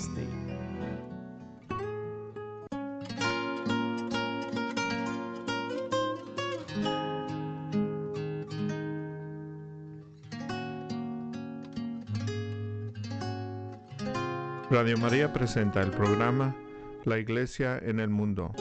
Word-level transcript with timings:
este. 0.00 0.26
Radio 14.70 14.96
María 14.98 15.32
presenta 15.32 15.82
el 15.82 15.90
programa 15.90 16.54
La 17.04 17.18
Iglesia 17.18 17.78
en 17.82 18.00
el 18.00 18.08
Mundo. 18.08 18.54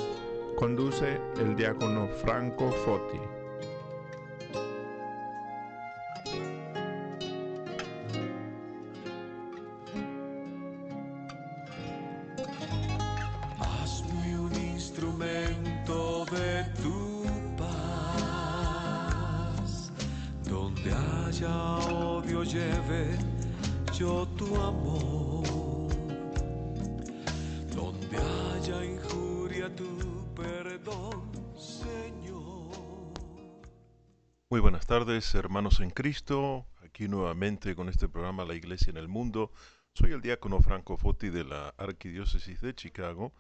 Conduce 0.58 1.20
el 1.40 1.56
diácono 1.56 2.08
Franco 2.22 2.72
Foti. 2.72 3.39
Hermanos 35.20 35.82
en 35.82 35.90
Cristo. 35.90 36.66
Aquí 36.82 37.10
nuevamente 37.10 37.76
con 37.76 37.90
este 37.90 38.08
programa 38.08 38.46
La 38.46 38.56
Iglesia 38.56 38.90
en 38.90 38.96
el 38.96 39.10
Mundo. 39.10 39.52
Soy 39.94 40.14
el 40.14 40.22
diácono 40.22 40.62
Franco 40.62 40.96
Foti 40.96 41.30
de 41.30 41.44
la 41.44 41.74
Arquidiócesis 41.78 42.62
de 42.62 42.74
Chicago 42.74 43.34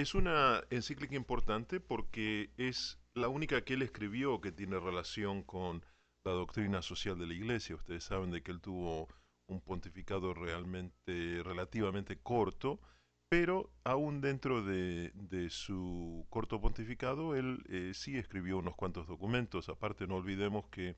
es 0.00 0.14
una 0.14 0.62
encíclica 0.70 1.16
importante 1.16 1.80
porque 1.80 2.50
es 2.56 3.00
la 3.14 3.28
única 3.28 3.62
que 3.62 3.74
él 3.74 3.82
escribió 3.82 4.40
que 4.40 4.52
tiene 4.52 4.78
relación 4.78 5.42
con 5.42 5.84
la 6.24 6.32
doctrina 6.32 6.82
social 6.82 7.18
de 7.18 7.26
la 7.26 7.34
Iglesia. 7.34 7.74
Ustedes 7.74 8.04
saben 8.04 8.30
de 8.30 8.42
que 8.42 8.52
él 8.52 8.60
tuvo 8.60 9.08
un 9.48 9.60
pontificado 9.60 10.34
realmente 10.34 11.42
relativamente 11.42 12.16
corto, 12.16 12.80
pero 13.28 13.72
aún 13.82 14.20
dentro 14.20 14.62
de, 14.62 15.10
su 15.50 16.24
corto 16.30 16.60
pontificado, 16.60 17.34
él 17.34 17.64
eh, 17.68 17.90
sí 17.92 18.16
escribió 18.16 18.58
unos 18.58 18.76
cuantos 18.76 19.08
documentos. 19.08 19.68
Aparte, 19.68 20.06
no 20.06 20.16
olvidemos 20.16 20.68
que 20.68 20.96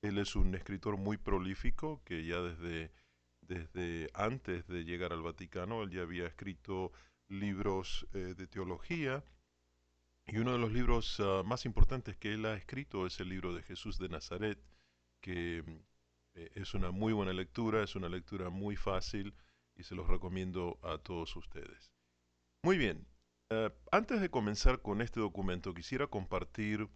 él 0.00 0.16
es 0.18 0.36
un 0.36 0.54
escritor 0.54 0.96
muy 0.96 1.16
prolífico, 1.16 2.02
que 2.04 2.24
ya 2.24 2.40
desde, 2.40 2.92
desde 3.40 4.10
antes 4.14 4.68
de 4.68 4.84
llegar 4.84 5.12
al 5.12 5.22
Vaticano, 5.22 5.82
él 5.82 5.90
ya 5.90 6.02
había 6.02 6.26
escrito 6.28 6.92
libros 7.28 8.06
eh, 8.14 8.34
de 8.36 8.46
teología, 8.46 9.24
y 10.26 10.38
uno 10.38 10.52
de 10.52 10.58
los 10.58 10.72
libros 10.72 11.18
ah, 11.20 11.42
más 11.44 11.64
importantes 11.64 12.16
que 12.16 12.34
él 12.34 12.44
ha 12.44 12.54
escrito 12.54 13.06
es 13.06 13.18
el 13.20 13.30
libro 13.30 13.54
de 13.54 13.62
Jesús 13.62 13.98
de 13.98 14.08
Nazaret, 14.08 14.58
que 15.20 15.64
eh, 16.34 16.50
es 16.54 16.74
una 16.74 16.90
muy 16.90 17.12
buena 17.12 17.32
lectura, 17.32 17.82
es 17.82 17.96
una 17.96 18.08
lectura 18.08 18.50
muy 18.50 18.76
fácil 18.76 19.34
y 19.74 19.84
se 19.84 19.94
los 19.94 20.06
recomiendo 20.06 20.78
a 20.82 20.98
todos 20.98 21.34
ustedes. 21.36 21.92
Muy 22.62 22.76
bien, 22.76 23.06
eh, 23.50 23.70
antes 23.90 24.20
de 24.20 24.30
comenzar 24.30 24.82
con 24.82 25.00
este 25.00 25.20
documento 25.20 25.72
quisiera 25.72 26.06
compartir 26.06 26.88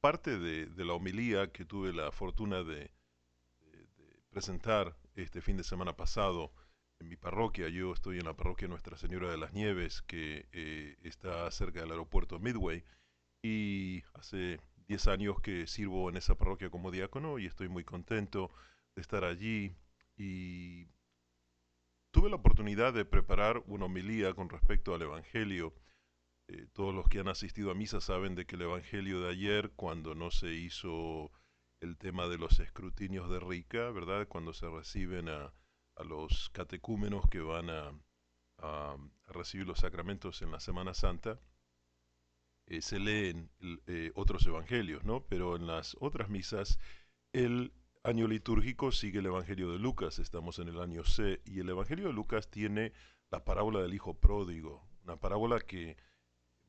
parte 0.00 0.38
de, 0.38 0.84
la 0.84 0.94
homilía 0.94 1.52
que 1.52 1.64
tuve 1.64 1.92
la 1.92 2.10
fortuna 2.10 2.64
de 2.64 2.90
presentar 4.30 4.96
este 5.14 5.40
fin 5.40 5.56
de 5.56 5.62
semana 5.62 5.94
pasado 5.94 6.52
en 7.02 7.08
mi 7.08 7.16
parroquia. 7.16 7.68
Yo 7.68 7.92
estoy 7.92 8.18
en 8.18 8.24
la 8.24 8.34
parroquia 8.34 8.68
Nuestra 8.68 8.96
Señora 8.96 9.30
de 9.30 9.36
las 9.36 9.52
Nieves, 9.52 10.02
que 10.02 10.46
eh, 10.52 10.96
está 11.02 11.50
cerca 11.50 11.80
del 11.80 11.90
aeropuerto 11.90 12.38
Midway, 12.38 12.84
y 13.42 14.02
hace 14.14 14.60
10 14.86 15.08
años 15.08 15.40
que 15.40 15.66
sirvo 15.66 16.08
en 16.08 16.16
esa 16.16 16.36
parroquia 16.36 16.70
como 16.70 16.90
diácono 16.90 17.38
y 17.38 17.46
estoy 17.46 17.68
muy 17.68 17.84
contento 17.84 18.50
de 18.94 19.02
estar 19.02 19.24
allí. 19.24 19.74
Y 20.16 20.86
tuve 22.12 22.30
la 22.30 22.36
oportunidad 22.36 22.92
de 22.94 23.04
preparar 23.04 23.62
una 23.66 23.86
homilía 23.86 24.34
con 24.34 24.48
respecto 24.48 24.94
al 24.94 25.02
Evangelio. 25.02 25.74
Eh, 26.48 26.66
todos 26.72 26.94
los 26.94 27.08
que 27.08 27.20
han 27.20 27.28
asistido 27.28 27.70
a 27.70 27.74
misa 27.74 28.00
saben 28.00 28.34
de 28.34 28.46
que 28.46 28.56
el 28.56 28.62
Evangelio 28.62 29.20
de 29.20 29.30
ayer, 29.30 29.72
cuando 29.74 30.14
no 30.14 30.30
se 30.30 30.52
hizo 30.52 31.32
el 31.80 31.96
tema 31.98 32.28
de 32.28 32.38
los 32.38 32.60
escrutinios 32.60 33.28
de 33.28 33.40
Rica, 33.40 33.90
¿verdad? 33.90 34.28
Cuando 34.28 34.52
se 34.52 34.68
reciben 34.68 35.28
a, 35.28 35.52
a 35.96 36.04
los 36.04 36.50
catecúmenos 36.50 37.28
que 37.28 37.40
van 37.40 37.70
a, 37.70 37.92
recibir 39.26 39.66
los 39.66 39.80
sacramentos 39.80 40.40
en 40.42 40.52
la 40.52 40.60
Semana 40.60 40.94
Santa, 40.94 41.40
eh, 42.66 42.80
se 42.80 43.00
leen 43.00 43.50
eh, 43.88 44.12
otros 44.14 44.46
evangelios, 44.46 45.02
¿no? 45.02 45.24
Pero 45.24 45.56
en 45.56 45.66
las 45.66 45.96
otras 45.98 46.28
misas, 46.28 46.78
el 47.32 47.72
año 48.04 48.28
litúrgico 48.28 48.92
sigue 48.92 49.18
el 49.18 49.26
Evangelio 49.26 49.72
de 49.72 49.80
Lucas, 49.80 50.20
estamos 50.20 50.60
en 50.60 50.68
el 50.68 50.80
año 50.80 51.02
C, 51.02 51.40
y 51.44 51.58
el 51.58 51.70
Evangelio 51.70 52.06
de 52.06 52.12
Lucas 52.12 52.48
tiene 52.50 52.92
la 53.30 53.44
parábola 53.44 53.80
del 53.82 53.94
Hijo 53.94 54.14
Pródigo, 54.14 54.86
una 55.02 55.16
parábola 55.16 55.58
que 55.58 55.96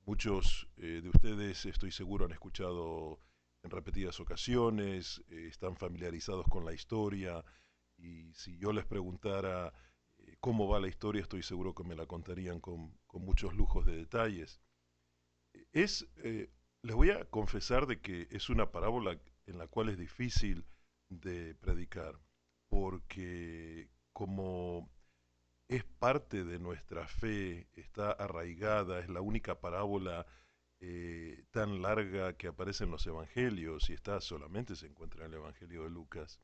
muchos 0.05 0.67
eh, 0.77 1.01
de 1.03 1.09
ustedes, 1.09 1.67
estoy 1.67 1.91
seguro, 1.91 2.25
han 2.25 2.31
escuchado 2.31 3.19
en 3.61 3.69
repetidas 3.69 4.19
ocasiones, 4.19 5.23
están 5.29 5.77
familiarizados 5.77 6.47
con 6.47 6.65
la 6.65 6.73
historia, 6.73 7.45
y 8.03 8.33
si 8.33 8.57
yo 8.57 8.73
les 8.73 8.85
preguntara 8.85 9.73
eh, 10.19 10.35
cómo 10.39 10.67
va 10.67 10.79
la 10.79 10.89
historia, 10.89 11.21
estoy 11.21 11.41
seguro 11.41 11.73
que 11.73 11.83
me 11.83 11.95
la 11.95 12.05
contarían 12.05 12.59
con, 12.59 12.97
con 13.07 13.23
muchos 13.23 13.55
lujos 13.55 13.85
de 13.85 13.95
detalles. 13.95 14.61
Es, 15.71 16.07
eh, 16.17 16.49
les 16.81 16.95
voy 16.95 17.11
a 17.11 17.25
confesar 17.25 17.87
de 17.87 18.01
que 18.01 18.27
es 18.29 18.49
una 18.49 18.71
parábola 18.71 19.19
en 19.45 19.57
la 19.57 19.67
cual 19.67 19.89
es 19.89 19.97
difícil 19.97 20.65
de 21.09 21.55
predicar, 21.55 22.19
porque 22.67 23.89
como 24.11 24.91
es 25.69 25.83
parte 25.85 26.43
de 26.43 26.59
nuestra 26.59 27.07
fe, 27.07 27.69
está 27.73 28.11
arraigada, 28.11 28.99
es 28.99 29.09
la 29.09 29.21
única 29.21 29.59
parábola 29.59 30.25
eh, 30.79 31.45
tan 31.51 31.81
larga 31.81 32.33
que 32.35 32.47
aparece 32.47 32.83
en 32.83 32.91
los 32.91 33.07
evangelios 33.07 33.89
y 33.89 33.93
está 33.93 34.19
solamente 34.19 34.75
se 34.75 34.87
encuentra 34.87 35.25
en 35.25 35.31
el 35.31 35.39
Evangelio 35.39 35.83
de 35.83 35.89
Lucas. 35.89 36.41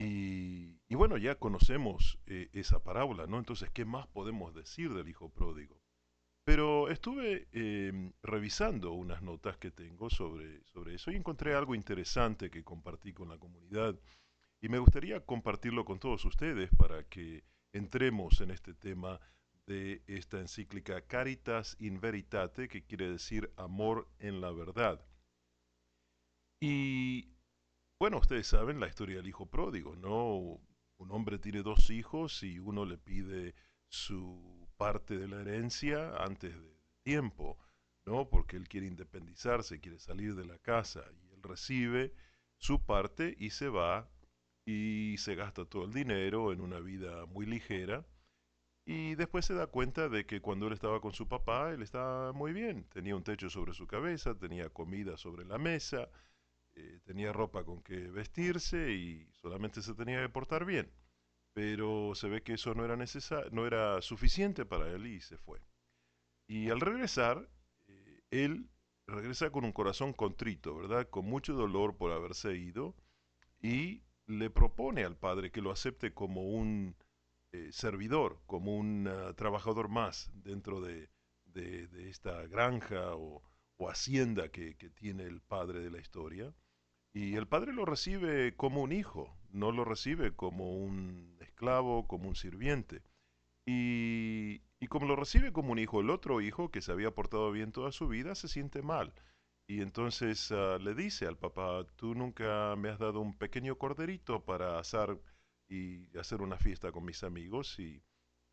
Y, 0.00 0.94
bueno, 0.94 1.16
ya 1.16 1.36
conocemos 1.36 2.18
eh, 2.26 2.48
esa 2.52 2.82
parábola, 2.82 3.26
¿no? 3.26 3.38
Entonces, 3.38 3.70
¿qué 3.70 3.84
más 3.84 4.06
podemos 4.08 4.54
decir 4.54 4.92
del 4.94 5.08
Hijo 5.08 5.28
Pródigo? 5.28 5.80
Pero 6.44 6.88
estuve 6.88 7.48
eh, 7.52 8.12
revisando 8.22 8.92
unas 8.92 9.22
notas 9.22 9.58
que 9.58 9.70
tengo 9.70 10.08
sobre, 10.08 10.64
sobre 10.64 10.94
eso 10.94 11.10
y 11.10 11.16
encontré 11.16 11.54
algo 11.54 11.74
interesante 11.74 12.50
que 12.50 12.64
compartí 12.64 13.12
con 13.12 13.28
la 13.28 13.38
comunidad 13.38 13.98
y 14.60 14.68
me 14.68 14.78
gustaría 14.78 15.24
compartirlo 15.24 15.84
con 15.84 15.98
todos 15.98 16.24
ustedes 16.24 16.70
para 16.76 17.04
que 17.04 17.44
entremos 17.72 18.40
en 18.40 18.50
este 18.50 18.74
tema 18.74 19.20
de 19.66 20.02
esta 20.06 20.40
encíclica 20.40 21.02
Caritas 21.02 21.76
in 21.78 22.00
Veritate, 22.00 22.68
que 22.68 22.82
quiere 22.82 23.10
decir 23.10 23.52
amor 23.56 24.08
en 24.18 24.40
la 24.40 24.50
verdad. 24.50 25.04
Y 26.60 27.28
bueno, 27.98 28.18
ustedes 28.18 28.46
saben 28.46 28.80
la 28.80 28.88
historia 28.88 29.16
del 29.16 29.28
hijo 29.28 29.46
pródigo, 29.46 29.96
¿no? 29.96 30.60
Un 30.98 31.10
hombre 31.10 31.38
tiene 31.38 31.62
dos 31.62 31.90
hijos 31.90 32.42
y 32.42 32.58
uno 32.58 32.84
le 32.84 32.98
pide 32.98 33.54
su 33.88 34.68
parte 34.76 35.18
de 35.18 35.28
la 35.28 35.40
herencia 35.40 36.14
antes 36.16 36.54
de 36.54 36.78
tiempo, 37.02 37.58
¿no? 38.04 38.28
Porque 38.28 38.56
él 38.56 38.68
quiere 38.68 38.86
independizarse, 38.86 39.80
quiere 39.80 39.98
salir 39.98 40.34
de 40.34 40.44
la 40.46 40.58
casa 40.58 41.04
y 41.22 41.32
él 41.32 41.42
recibe 41.42 42.14
su 42.56 42.84
parte 42.84 43.34
y 43.38 43.50
se 43.50 43.68
va 43.68 44.08
y 44.64 45.16
se 45.18 45.34
gasta 45.34 45.64
todo 45.64 45.84
el 45.84 45.92
dinero 45.92 46.52
en 46.52 46.60
una 46.60 46.80
vida 46.80 47.26
muy 47.26 47.46
ligera 47.46 48.06
y 48.84 49.16
después 49.16 49.44
se 49.44 49.54
da 49.54 49.66
cuenta 49.66 50.08
de 50.08 50.24
que 50.24 50.40
cuando 50.40 50.66
él 50.66 50.72
estaba 50.72 51.00
con 51.00 51.12
su 51.12 51.28
papá, 51.28 51.72
él 51.72 51.82
estaba 51.82 52.32
muy 52.32 52.52
bien. 52.54 52.84
Tenía 52.84 53.16
un 53.16 53.22
techo 53.22 53.50
sobre 53.50 53.74
su 53.74 53.86
cabeza, 53.86 54.34
tenía 54.38 54.70
comida 54.70 55.18
sobre 55.18 55.44
la 55.44 55.58
mesa, 55.58 56.08
eh, 56.78 57.00
tenía 57.04 57.32
ropa 57.32 57.64
con 57.64 57.82
que 57.82 57.96
vestirse 58.10 58.92
y 58.92 59.28
solamente 59.32 59.82
se 59.82 59.94
tenía 59.94 60.22
que 60.22 60.28
portar 60.28 60.64
bien. 60.64 60.90
Pero 61.52 62.14
se 62.14 62.28
ve 62.28 62.42
que 62.42 62.54
eso 62.54 62.74
no 62.74 62.84
era, 62.84 62.96
no 63.50 63.66
era 63.66 64.00
suficiente 64.00 64.64
para 64.64 64.88
él 64.90 65.06
y 65.06 65.20
se 65.20 65.38
fue. 65.38 65.60
Y 66.46 66.70
al 66.70 66.80
regresar, 66.80 67.48
eh, 67.88 68.22
él 68.30 68.70
regresa 69.06 69.50
con 69.50 69.64
un 69.64 69.72
corazón 69.72 70.12
contrito, 70.12 70.76
¿verdad? 70.76 71.08
Con 71.10 71.26
mucho 71.26 71.54
dolor 71.54 71.96
por 71.96 72.12
haberse 72.12 72.56
ido 72.56 72.94
y 73.60 74.02
le 74.26 74.50
propone 74.50 75.04
al 75.04 75.16
padre 75.16 75.50
que 75.50 75.62
lo 75.62 75.72
acepte 75.72 76.12
como 76.12 76.42
un 76.42 76.96
eh, 77.52 77.70
servidor, 77.72 78.40
como 78.46 78.76
un 78.76 79.08
ah, 79.08 79.32
trabajador 79.34 79.88
más 79.88 80.30
dentro 80.34 80.80
de, 80.80 81.10
esta 82.08 82.46
granja 82.46 83.16
o, 83.16 83.42
hacienda 83.88 84.48
que, 84.50 84.74
tiene 84.94 85.24
el 85.24 85.40
padre 85.40 85.80
de 85.80 85.90
la 85.90 85.98
historia. 85.98 86.54
Y 87.18 87.34
el 87.34 87.48
padre 87.48 87.72
lo 87.72 87.84
recibe 87.84 88.54
como 88.54 88.80
un 88.80 88.92
hijo, 88.92 89.36
no 89.50 89.72
lo 89.72 89.84
recibe 89.84 90.36
como 90.36 90.76
un 90.76 91.36
esclavo, 91.40 92.06
como 92.06 92.28
un 92.28 92.36
sirviente. 92.36 93.02
Y, 93.66 94.60
como 94.88 95.08
lo 95.08 95.16
recibe 95.16 95.52
como 95.52 95.72
un 95.72 95.80
hijo, 95.80 96.00
el 96.00 96.10
otro 96.10 96.40
hijo 96.40 96.70
que 96.70 96.80
se 96.80 96.92
había 96.92 97.10
portado 97.10 97.50
bien 97.50 97.72
toda 97.72 97.90
su 97.90 98.06
vida 98.06 98.36
se 98.36 98.46
siente 98.46 98.82
mal. 98.82 99.12
Y 99.66 99.80
entonces 99.80 100.52
ah, 100.52 100.78
le 100.80 100.94
dice 100.94 101.26
al 101.26 101.36
papá, 101.36 101.84
tú 101.96 102.14
nunca 102.14 102.76
me 102.76 102.88
has 102.88 103.00
dado 103.00 103.18
un 103.20 103.36
pequeño 103.36 103.76
corderito 103.78 104.44
para 104.44 104.78
asar 104.78 105.18
y 105.68 106.16
hacer 106.16 106.40
una 106.40 106.56
fiesta 106.56 106.92
con 106.92 107.04
mis 107.04 107.24
amigos 107.24 107.80
y, 107.80 108.00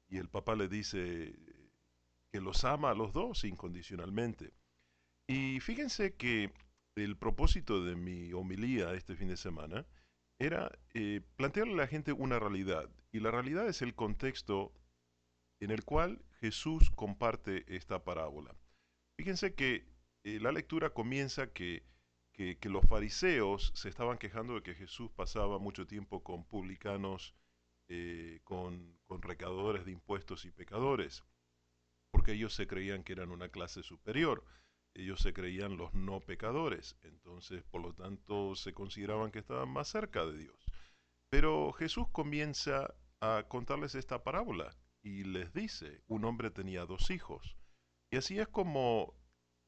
el 0.10 0.30
papá 0.30 0.56
le 0.56 0.68
dice 0.70 1.36
que 2.32 2.42
los 2.42 2.64
ama 2.64 2.90
a 2.90 2.96
los 2.96 3.14
dos 3.14 3.44
incondicionalmente. 3.44 4.54
Y 5.28 5.60
fíjense 5.60 6.16
que 6.16 6.52
el 6.96 7.18
propósito 7.18 7.84
de 7.84 7.96
mi 7.96 8.34
homilía 8.34 8.94
este 8.94 9.16
fin 9.16 9.28
de 9.28 9.38
semana 9.38 9.86
era 10.40 10.72
eh, 10.94 11.22
plantearle 11.36 11.74
a 11.74 11.78
la 11.78 11.88
gente 11.88 12.12
una 12.12 12.40
realidad. 12.40 12.90
Y 13.12 13.20
la 13.20 13.32
realidad 13.32 13.68
es 13.68 13.82
el 13.82 13.96
contexto 13.96 14.74
en 15.60 15.72
el 15.72 15.84
cual 15.84 16.24
Jesús 16.40 16.90
comparte 16.92 17.66
esta 17.74 18.04
parábola. 18.04 18.56
Fíjense 19.18 19.56
que 19.56 19.88
eh, 20.24 20.40
la 20.40 20.52
lectura 20.52 20.90
comienza 20.90 21.54
que 21.54 21.84
que, 22.36 22.70
los 22.70 22.86
fariseos 22.86 23.72
se 23.76 23.88
estaban 23.90 24.18
quejando 24.18 24.56
de 24.56 24.62
que 24.62 24.76
Jesús 24.76 25.10
pasaba 25.12 25.58
mucho 25.58 25.88
tiempo 25.88 26.22
con 26.22 26.44
publicanos, 26.44 27.34
eh, 27.88 28.42
con, 28.44 29.00
con 29.06 29.22
recaudadores 29.22 29.86
de 29.86 29.92
impuestos 29.92 30.44
y 30.46 30.52
pecadores, 30.52 31.24
porque 32.12 32.34
ellos 32.34 32.54
se 32.54 32.68
creían 32.68 33.04
que 33.04 33.14
eran 33.14 33.32
una 33.32 33.50
clase 33.50 33.84
superior, 33.84 34.44
ellos 34.96 35.20
se 35.20 35.34
creían 35.34 35.78
los 35.78 35.94
no 35.94 36.22
pecadores, 36.22 36.98
entonces 37.04 37.64
por 37.64 37.82
lo 37.82 37.94
tanto 37.94 38.56
se 38.56 38.74
consideraban 38.74 39.32
que 39.32 39.40
estaban 39.40 39.70
más 39.70 39.90
cerca 39.90 40.26
de 40.26 40.38
Dios. 40.38 40.66
Pero 41.30 41.74
Jesús 41.74 42.08
comienza 42.12 42.96
a 43.20 43.44
contarles 43.48 43.96
esta 43.96 44.24
parábola 44.24 44.76
y 45.04 45.26
les 45.26 45.54
dice, 45.54 46.02
un 46.08 46.26
hombre 46.26 46.50
tenía 46.50 46.86
dos 46.86 47.10
hijos. 47.12 47.58
Y 48.12 48.18
así 48.18 48.40
es 48.40 48.48
como 48.48 49.14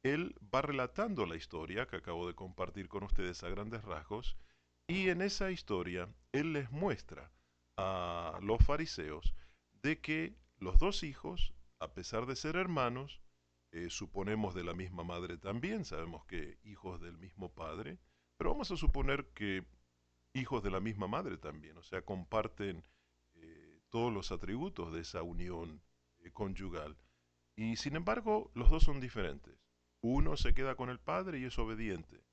él 0.04 0.36
va 0.54 0.62
relatando 0.62 1.26
la 1.26 1.36
historia 1.36 1.88
que 1.88 1.98
acabo 1.98 2.28
de 2.28 2.34
compartir 2.36 2.88
con 2.88 3.04
ustedes 3.04 3.44
a 3.44 3.50
grandes 3.50 3.84
rasgos, 3.84 4.38
y 4.88 5.10
en 5.10 5.22
esa 5.22 5.52
historia 5.52 6.10
él 6.32 6.54
les 6.54 6.72
muestra 6.72 7.32
a 7.78 8.40
los 8.42 8.64
fariseos 8.66 9.34
de 9.74 10.00
que 10.00 10.38
los 10.60 10.80
dos 10.80 11.04
hijos, 11.04 11.54
a 11.80 11.94
pesar 11.94 12.26
de 12.26 12.36
ser 12.38 12.56
hermanos, 12.56 13.22
eh, 13.78 13.92
suponemos 13.92 14.56
de 14.56 14.64
la 14.64 14.74
misma 14.74 15.04
madre 15.04 15.38
también, 15.38 15.86
sabemos 15.86 16.26
que 16.26 16.58
hijos 16.64 17.00
del 17.00 17.16
mismo 17.20 17.54
padre, 17.54 18.00
pero 18.36 18.50
vamos 18.50 18.72
a 18.72 18.76
suponer 18.76 19.28
que 19.36 19.68
hijos 20.34 20.64
de 20.64 20.72
la 20.72 20.80
misma 20.80 21.08
madre 21.08 21.38
también, 21.38 21.78
o 21.78 21.84
sea, 21.84 22.02
comparten 22.02 22.84
eh, 23.36 23.80
todos 23.90 24.12
los 24.12 24.32
atributos 24.32 24.92
de 24.94 25.02
esa 25.02 25.22
unión 25.22 25.84
eh, 26.20 26.32
conyugal. 26.32 26.98
Y 27.56 27.76
sin 27.76 27.96
embargo, 27.96 28.50
los 28.56 28.72
dos 28.72 28.82
son 28.82 29.00
diferentes. 29.00 29.56
Uno 30.02 30.38
se 30.38 30.56
queda 30.56 30.74
con 30.74 30.90
el 30.90 31.00
padre 31.00 31.38
y 31.38 31.46
es 31.46 31.60
obediente. 31.60 32.24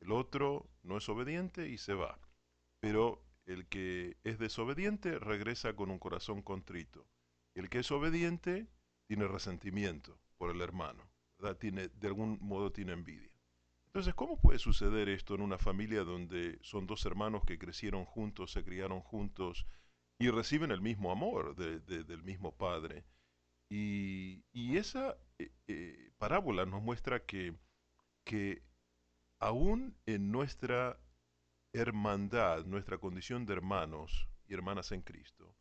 El 0.00 0.12
otro 0.12 0.68
no 0.82 0.98
es 0.98 1.08
obediente 1.08 1.70
y 1.70 1.78
se 1.78 1.94
va. 1.94 2.18
Pero 2.80 3.24
el 3.46 3.66
que 3.68 4.18
es 4.24 4.38
desobediente 4.38 5.18
regresa 5.18 5.74
con 5.74 5.90
un 5.90 5.98
corazón 5.98 6.42
contrito. 6.42 7.06
El 7.54 7.70
que 7.70 7.78
es 7.78 7.90
obediente 7.90 8.68
tiene 9.06 9.26
resentimiento 9.28 10.20
por 10.40 10.50
el 10.50 10.62
hermano, 10.62 11.06
de 11.38 12.06
algún 12.08 12.38
modo 12.40 12.72
tiene 12.72 12.94
envidia. 12.94 13.30
Entonces, 13.88 14.14
¿cómo 14.14 14.40
puede 14.40 14.58
suceder 14.58 15.10
esto 15.10 15.34
en 15.34 15.42
una 15.42 15.58
familia 15.58 16.02
donde 16.02 16.58
son 16.62 16.86
dos 16.86 17.04
hermanos 17.04 17.42
que 17.46 17.58
crecieron 17.58 18.06
juntos, 18.06 18.52
se 18.52 18.64
criaron 18.64 19.02
juntos 19.02 19.66
y 20.18 20.30
reciben 20.30 20.70
el 20.70 20.80
mismo 20.80 21.12
amor 21.12 21.56
del 21.56 22.22
mismo 22.22 22.56
padre? 22.56 23.04
Y, 23.68 24.42
esa 24.54 25.18
eh, 25.38 25.52
eh, 25.68 26.10
parábola 26.16 26.64
nos 26.64 26.80
muestra 26.82 27.26
que, 27.26 27.54
que 28.24 28.62
aún 29.40 29.94
en 30.06 30.32
nuestra 30.32 30.98
hermandad, 31.74 32.64
nuestra 32.64 32.96
condición 32.96 33.44
de 33.44 33.52
hermanos 33.52 34.26
y 34.46 34.54
hermanas 34.54 34.90
en 34.92 35.02
Cristo, 35.02 35.54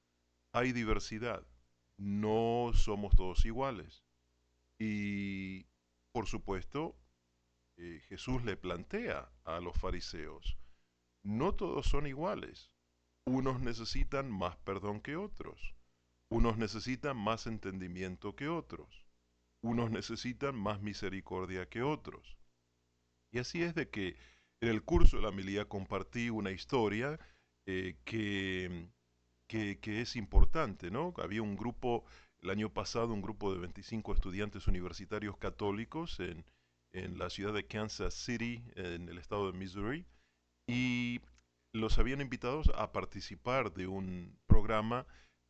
hay 0.54 0.72
diversidad. 0.72 1.46
No 1.98 2.72
somos 2.74 3.14
todos 3.18 3.44
iguales. 3.44 4.06
Y 4.80 5.66
por 6.12 6.28
supuesto, 6.28 6.96
eh, 7.78 8.02
Jesús 8.08 8.44
le 8.44 8.58
plantea 8.58 9.32
a 9.44 9.60
los 9.60 9.78
fariseos, 9.78 10.58
no 11.24 11.54
todos 11.54 11.88
son 11.88 12.08
iguales. 12.08 12.72
Unos 13.26 13.60
necesitan 13.60 14.32
más 14.32 14.58
perdón 14.58 15.02
que 15.02 15.16
otros. 15.16 15.76
Unos 16.32 16.58
necesitan 16.58 17.18
más 17.18 17.46
entendimiento 17.48 18.36
que 18.36 18.48
otros. 18.48 19.06
Unos 19.62 19.92
necesitan 19.92 20.56
más 20.56 20.82
misericordia 20.82 21.68
que 21.70 21.84
otros. 21.84 22.38
Y 23.32 23.40
así 23.40 23.62
es 23.62 23.76
de 23.76 23.90
que 23.90 24.18
en 24.62 24.70
el 24.70 24.84
curso 24.84 25.18
de 25.18 25.24
la 25.24 25.32
milía 25.32 25.66
compartí 25.66 26.30
una 26.30 26.52
historia 26.52 27.20
eh, 27.66 27.98
que, 28.06 28.90
que, 29.48 30.02
es 30.02 30.16
importante, 30.16 30.92
¿no? 30.92 31.14
Había 31.18 31.42
un 31.42 31.56
grupo, 31.56 32.06
el 32.42 32.50
año 32.50 32.74
pasado, 32.74 33.14
un 33.14 33.22
grupo 33.22 33.54
de 33.54 33.60
25 33.60 34.14
estudiantes 34.14 34.68
universitarios 34.68 35.38
católicos 35.38 36.20
en, 36.20 36.46
la 36.92 37.30
ciudad 37.30 37.54
de 37.54 37.68
Kansas 37.68 38.16
City, 38.16 38.64
en 38.76 39.10
el 39.10 39.20
estado 39.20 39.52
de 39.52 39.58
Missouri, 39.58 40.08
y 40.68 41.22
los 41.72 42.00
habían 42.00 42.20
invitado 42.20 42.64
a 42.76 42.92
participar 42.92 43.74
de 43.74 43.86
un 43.86 44.40
programa 44.48 45.06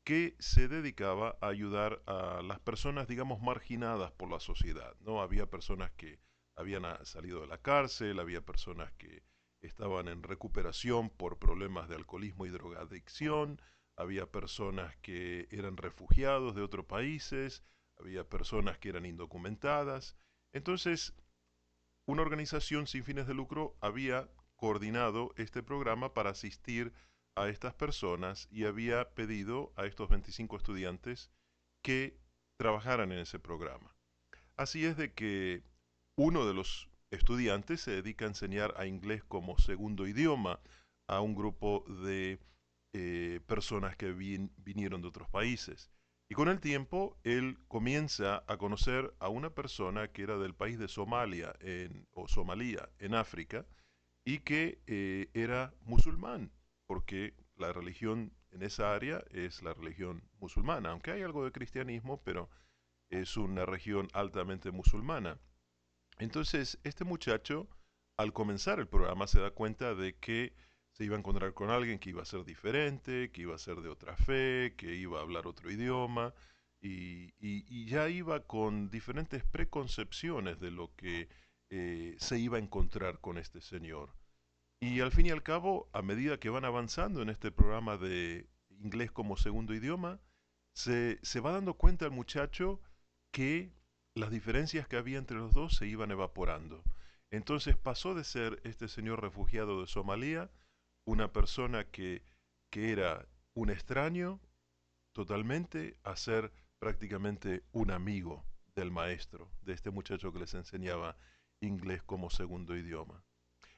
que 0.05 0.35
se 0.39 0.67
dedicaba 0.67 1.37
a 1.39 1.47
ayudar 1.47 2.01
a 2.07 2.41
las 2.43 2.59
personas, 2.59 3.07
digamos, 3.07 3.41
marginadas 3.41 4.11
por 4.11 4.29
la 4.29 4.39
sociedad. 4.41 4.95
¿no? 4.99 5.21
Había 5.21 5.45
personas 5.45 5.91
que 5.91 6.19
habían 6.57 6.83
salido 7.05 7.39
de 7.41 7.47
la 7.47 7.59
cárcel, 7.59 8.19
había 8.19 8.41
personas 8.41 8.91
que 8.93 9.23
estaban 9.61 10.07
en 10.07 10.23
recuperación 10.23 11.09
por 11.09 11.37
problemas 11.37 11.87
de 11.87 11.95
alcoholismo 11.95 12.45
y 12.45 12.49
drogadicción, 12.49 13.61
había 13.99 14.25
personas 14.25 14.95
que 14.97 15.47
eran 15.51 15.75
refugiados 15.75 16.55
de 16.55 16.61
otros 16.61 16.85
países, 16.85 17.63
había 17.97 18.27
personas 18.27 18.77
que 18.77 18.89
eran 18.89 19.05
indocumentadas. 19.05 20.15
Entonces, 20.53 21.13
una 22.07 22.21
organización 22.21 22.87
sin 22.87 23.03
fines 23.03 23.27
de 23.27 23.33
lucro 23.33 23.77
había 23.81 24.29
coordinado 24.55 25.33
este 25.35 25.61
programa 25.61 26.13
para 26.13 26.29
asistir 26.29 26.93
a 27.35 27.49
estas 27.49 27.73
personas 27.73 28.47
y 28.49 28.63
había 28.63 29.13
pedido 29.15 29.73
a 29.75 29.85
estos 29.85 30.09
25 30.09 30.55
estudiantes 30.55 31.29
que 31.83 32.17
trabajaran 32.57 33.11
en 33.11 33.19
ese 33.19 33.37
programa. 33.37 33.93
Así 34.55 34.85
es 34.85 34.95
de 34.95 35.13
que 35.13 35.63
uno 36.17 36.45
de 36.45 36.53
los 36.53 36.89
estudiantes 37.11 37.81
se 37.81 37.91
dedica 37.91 38.23
a 38.23 38.29
enseñar 38.29 38.73
a 38.77 38.85
inglés 38.85 39.25
como 39.25 39.57
segundo 39.57 40.07
idioma 40.07 40.61
a 41.07 41.19
un 41.19 41.35
grupo 41.35 41.83
de 42.03 42.39
eh, 42.93 43.39
personas 43.45 43.95
que 43.95 44.11
vinieron 44.11 45.01
de 45.01 45.07
otros 45.07 45.29
países. 45.29 45.89
Y 46.31 46.35
con 46.35 46.47
el 46.47 46.59
tiempo 46.59 47.17
él 47.23 47.57
comienza 47.67 48.43
a 48.47 48.57
conocer 48.57 49.13
a 49.19 49.29
una 49.29 49.49
persona 49.49 50.09
que 50.09 50.21
era 50.21 50.37
del 50.37 50.53
país 50.53 50.77
de 50.77 50.87
Somalia 50.87 51.55
en, 51.59 52.07
o 52.11 52.27
Somalia 52.27 52.89
en 52.99 53.15
África 53.15 53.65
y 54.23 54.39
que 54.39 54.79
eh, 54.85 55.29
era 55.33 55.73
musulmán, 55.81 56.51
porque 56.85 57.33
la 57.55 57.73
religión 57.73 58.31
en 58.51 58.63
esa 58.63 58.93
área 58.93 59.23
es 59.31 59.63
la 59.63 59.73
religión 59.73 60.23
musulmana, 60.39 60.91
aunque 60.91 61.11
hay 61.11 61.23
algo 61.23 61.43
de 61.45 61.51
cristianismo, 61.51 62.21
pero 62.23 62.49
es 63.09 63.37
una 63.37 63.65
región 63.65 64.07
altamente 64.13 64.71
musulmana. 64.71 65.39
Entonces, 66.19 66.79
este 66.83 67.05
muchacho, 67.05 67.67
al 68.17 68.33
comenzar 68.33 68.79
el 68.79 68.87
programa, 68.87 69.25
se 69.27 69.39
da 69.39 69.51
cuenta 69.51 69.95
de 69.95 70.17
que 70.17 70.53
se 70.99 71.05
iba 71.05 71.15
a 71.15 71.19
encontrar 71.19 71.53
con 71.53 71.69
alguien 71.69 71.97
que 71.97 72.09
iba 72.09 72.21
a 72.21 72.25
ser 72.25 72.43
diferente, 72.43 73.31
que 73.31 73.43
iba 73.43 73.55
a 73.55 73.57
ser 73.57 73.77
de 73.77 73.87
otra 73.87 74.17
fe, 74.17 74.73
que 74.75 74.95
iba 74.95 75.19
a 75.19 75.21
hablar 75.21 75.47
otro 75.47 75.71
idioma, 75.71 76.33
y, 76.81 77.85
ya 77.85 78.09
iba 78.09 78.41
con 78.41 78.89
diferentes 78.89 79.45
preconcepciones 79.45 80.59
de 80.59 80.71
lo 80.71 80.93
que 80.97 81.29
eh, 81.69 82.17
se 82.19 82.37
iba 82.37 82.57
a 82.57 82.59
encontrar 82.59 83.19
con 83.21 83.37
este 83.37 83.61
señor. 83.61 84.13
Y 84.81 84.99
al 84.99 85.13
fin 85.13 85.27
y 85.27 85.29
al 85.29 85.41
cabo, 85.41 85.89
a 85.93 86.01
medida 86.01 86.37
que 86.37 86.49
van 86.49 86.65
avanzando 86.65 87.21
en 87.21 87.29
este 87.29 87.49
programa 87.49 87.95
de 87.95 88.49
inglés 88.69 89.09
como 89.09 89.37
segundo 89.37 89.73
idioma, 89.73 90.19
se, 90.73 91.17
se 91.21 91.39
va 91.39 91.53
dando 91.53 91.75
cuenta 91.75 92.03
el 92.03 92.11
muchacho 92.11 92.81
que 93.31 93.71
las 94.15 94.31
diferencias 94.31 94.85
que 94.85 94.97
había 94.97 95.17
entre 95.17 95.37
los 95.37 95.53
dos 95.53 95.77
se 95.77 95.87
iban 95.87 96.11
evaporando. 96.11 96.83
Entonces 97.31 97.77
pasó 97.77 98.15
de 98.15 98.25
ser 98.25 98.59
este 98.65 98.89
señor 98.89 99.21
refugiado 99.21 99.79
de 99.79 99.87
Somalia 99.87 100.51
una 101.09 101.33
persona 101.33 101.85
que, 101.85 102.23
que 102.69 102.91
era 102.91 103.27
un 103.55 103.71
extraño 103.71 104.39
totalmente 105.11 105.97
a 106.03 106.15
ser 106.15 106.51
prácticamente 106.77 107.63
un 107.71 107.89
amigo 107.89 108.45
del 108.75 108.91
maestro, 108.91 109.51
de 109.61 109.73
este 109.73 109.89
muchacho 109.89 110.31
que 110.31 110.39
les 110.39 110.53
enseñaba 110.53 111.17
inglés 111.61 112.03
como 112.03 112.29
segundo 112.29 112.77
idioma. 112.77 113.23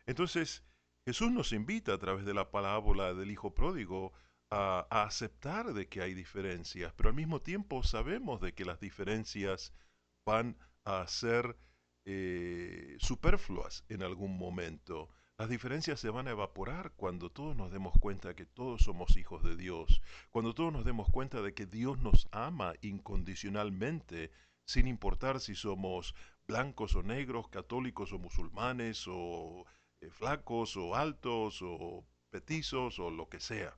Entonces, 0.05 0.63
Jesús 1.05 1.31
nos 1.31 1.53
invita 1.53 1.93
a 1.93 1.97
través 1.97 2.25
de 2.25 2.33
la 2.33 2.51
parábola 2.51 3.13
del 3.13 3.31
Hijo 3.31 3.55
Pródigo 3.55 4.11
a, 4.49 4.85
aceptar 4.89 5.73
de 5.73 5.87
que 5.87 6.01
hay 6.01 6.13
diferencias, 6.13 6.93
pero 6.93 7.09
al 7.09 7.15
mismo 7.15 7.41
tiempo 7.41 7.81
sabemos 7.81 8.41
de 8.41 8.53
que 8.53 8.65
las 8.65 8.81
diferencias 8.81 9.73
van 10.25 10.57
a 10.83 11.07
ser 11.07 11.57
eh, 12.03 12.97
superfluas 12.99 13.85
en 13.87 14.03
algún 14.03 14.37
momento. 14.37 15.09
Las 15.41 15.49
diferencias 15.49 15.99
se 15.99 16.11
van 16.11 16.27
a 16.27 16.31
evaporar 16.37 16.91
cuando 16.95 17.31
todos 17.31 17.55
nos 17.55 17.71
demos 17.71 17.95
cuenta 17.99 18.35
que 18.35 18.45
todos 18.45 18.83
somos 18.83 19.17
hijos 19.17 19.41
de 19.41 19.55
Dios, 19.55 20.03
cuando 20.29 20.53
todos 20.53 20.71
nos 20.71 20.85
demos 20.85 21.09
cuenta 21.09 21.41
de 21.41 21.55
que 21.55 21.65
Dios 21.65 21.97
nos 21.97 22.27
ama 22.31 22.75
incondicionalmente, 22.81 24.29
sin 24.65 24.85
importar 24.85 25.39
si 25.39 25.55
somos 25.55 26.13
blancos 26.45 26.93
o 26.93 27.01
negros, 27.01 27.47
católicos 27.47 28.13
o 28.13 28.19
musulmanes, 28.19 29.07
o 29.07 29.65
eh, 30.01 30.11
flacos 30.11 30.77
o 30.77 30.93
altos 30.93 31.63
o 31.63 32.05
petizos 32.29 32.99
o 32.99 33.09
lo 33.09 33.27
que 33.27 33.39
sea. 33.39 33.75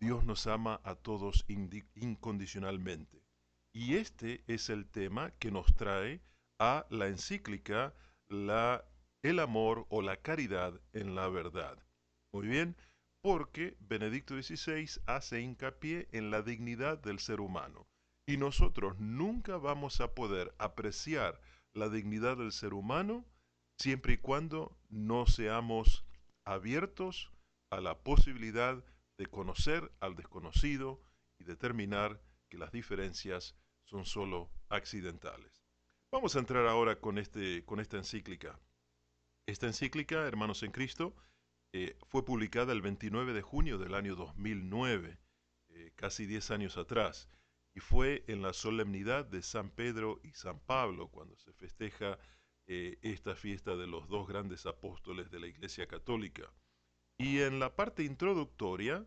Dios 0.00 0.24
nos 0.24 0.46
ama 0.46 0.80
a 0.84 0.94
todos 0.94 1.44
incondicionalmente. 1.96 3.22
Y 3.74 3.96
este 3.96 4.42
es 4.46 4.70
el 4.70 4.86
tema 4.86 5.32
que 5.32 5.50
nos 5.50 5.66
trae 5.74 6.22
a 6.58 6.86
la 6.88 7.08
encíclica 7.08 7.92
la 8.30 8.86
el 9.28 9.40
amor 9.40 9.86
o 9.90 10.02
la 10.02 10.16
caridad 10.16 10.80
en 10.92 11.14
la 11.14 11.28
verdad. 11.28 11.78
Muy 12.32 12.46
bien, 12.46 12.76
porque 13.22 13.76
Benedicto 13.80 14.40
XVI 14.40 15.00
hace 15.06 15.40
hincapié 15.40 16.08
en 16.12 16.30
la 16.30 16.42
dignidad 16.42 16.98
del 16.98 17.18
ser 17.18 17.40
humano. 17.40 17.86
Y 18.26 18.36
nosotros 18.36 18.98
nunca 18.98 19.56
vamos 19.56 20.00
a 20.00 20.14
poder 20.14 20.54
apreciar 20.58 21.40
la 21.74 21.88
dignidad 21.88 22.36
del 22.36 22.52
ser 22.52 22.74
humano 22.74 23.24
siempre 23.78 24.14
y 24.14 24.18
cuando 24.18 24.76
no 24.88 25.26
seamos 25.26 26.04
abiertos 26.44 27.30
a 27.70 27.80
la 27.80 27.98
posibilidad 27.98 28.84
de 29.18 29.26
conocer 29.26 29.92
al 30.00 30.14
desconocido 30.14 31.00
y 31.38 31.44
determinar 31.44 32.20
que 32.48 32.58
las 32.58 32.72
diferencias 32.72 33.56
son 33.84 34.04
solo 34.04 34.50
accidentales. 34.68 35.64
Vamos 36.10 36.36
a 36.36 36.38
entrar 36.38 36.66
ahora 36.66 37.00
con, 37.00 37.18
este, 37.18 37.64
con 37.64 37.80
esta 37.80 37.98
encíclica. 37.98 38.58
Esta 39.48 39.66
encíclica, 39.66 40.26
Hermanos 40.26 40.62
en 40.62 40.72
Cristo, 40.72 41.16
eh, 41.72 41.96
fue 42.08 42.22
publicada 42.22 42.74
el 42.74 42.82
29 42.82 43.32
de 43.32 43.40
junio 43.40 43.78
del 43.78 43.94
año 43.94 44.14
2009, 44.14 45.18
eh, 45.70 45.92
casi 45.96 46.26
10 46.26 46.50
años 46.50 46.76
atrás, 46.76 47.30
y 47.74 47.80
fue 47.80 48.24
en 48.26 48.42
la 48.42 48.52
solemnidad 48.52 49.24
de 49.24 49.42
San 49.42 49.70
Pedro 49.70 50.20
y 50.22 50.34
San 50.34 50.60
Pablo, 50.60 51.08
cuando 51.08 51.34
se 51.38 51.54
festeja 51.54 52.18
eh, 52.66 52.98
esta 53.00 53.34
fiesta 53.34 53.74
de 53.74 53.86
los 53.86 54.06
dos 54.08 54.28
grandes 54.28 54.66
apóstoles 54.66 55.30
de 55.30 55.40
la 55.40 55.46
Iglesia 55.46 55.86
Católica. 55.86 56.52
Y 57.16 57.38
en 57.38 57.58
la 57.58 57.74
parte 57.74 58.04
introductoria, 58.04 59.06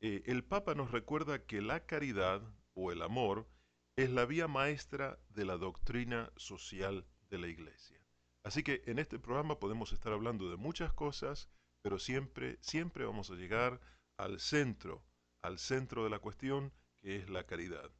el 0.00 0.42
Papa 0.42 0.74
nos 0.74 0.90
recuerda 0.90 1.46
que 1.46 1.62
la 1.62 1.86
caridad 1.86 2.42
o 2.74 2.90
el 2.90 3.02
amor 3.02 3.48
es 3.94 4.10
la 4.10 4.26
vía 4.26 4.48
maestra 4.48 5.20
de 5.28 5.44
la 5.44 5.56
doctrina 5.58 6.32
social 6.34 7.06
de 7.30 7.38
la 7.38 7.46
Iglesia. 7.46 8.05
Así 8.46 8.62
que 8.62 8.80
en 8.86 9.00
este 9.00 9.18
programa 9.18 9.58
podemos 9.58 9.92
estar 9.92 10.12
hablando 10.12 10.48
de 10.48 10.56
muchas 10.56 10.92
cosas, 10.92 11.48
pero 11.82 11.98
siempre, 11.98 12.58
siempre 12.60 13.04
vamos 13.04 13.28
a 13.28 13.34
llegar 13.34 13.80
al 14.16 14.38
centro, 14.38 15.02
al 15.42 15.58
centro 15.58 16.04
de 16.04 16.10
la 16.10 16.20
cuestión, 16.20 16.72
que 16.94 17.16
es 17.16 17.28
la 17.28 17.44
caridad. 17.44 17.90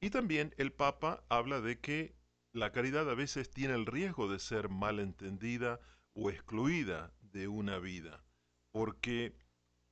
Y 0.00 0.08
también 0.08 0.54
el 0.56 0.72
Papa 0.72 1.24
habla 1.28 1.60
de 1.60 1.78
que 1.78 2.16
la 2.54 2.72
caridad 2.72 3.10
a 3.10 3.14
veces 3.14 3.50
tiene 3.50 3.74
el 3.74 3.84
riesgo 3.84 4.32
de 4.32 4.38
ser 4.38 4.70
malentendida 4.70 5.78
o 6.14 6.30
excluida 6.30 7.12
de 7.20 7.46
una 7.46 7.78
vida, 7.78 8.24
porque 8.72 9.36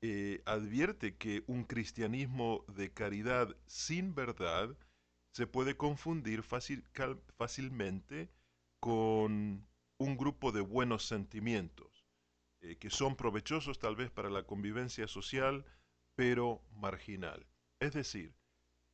eh, 0.01 0.41
advierte 0.47 1.19
que 1.19 1.45
un 1.47 1.65
cristianismo 1.65 2.65
de 2.69 2.91
caridad 2.91 3.55
sin 3.67 4.15
verdad 4.15 4.79
se 5.35 5.47
puede 5.47 5.77
confundir 5.77 6.43
fácilmente 6.43 8.31
con 8.81 9.67
un 9.99 10.17
grupo 10.17 10.53
de 10.53 10.61
buenos 10.61 11.07
sentimientos, 11.07 12.07
eh, 12.61 12.77
que 12.77 12.91
son 12.91 13.17
provechosos 13.17 13.79
tal 13.79 13.97
vez 13.97 14.11
para 14.11 14.31
la 14.31 14.45
convivencia 14.45 15.07
social, 15.07 15.65
pero 16.15 16.63
marginal. 16.73 17.47
Es 17.81 17.93
decir, 17.93 18.35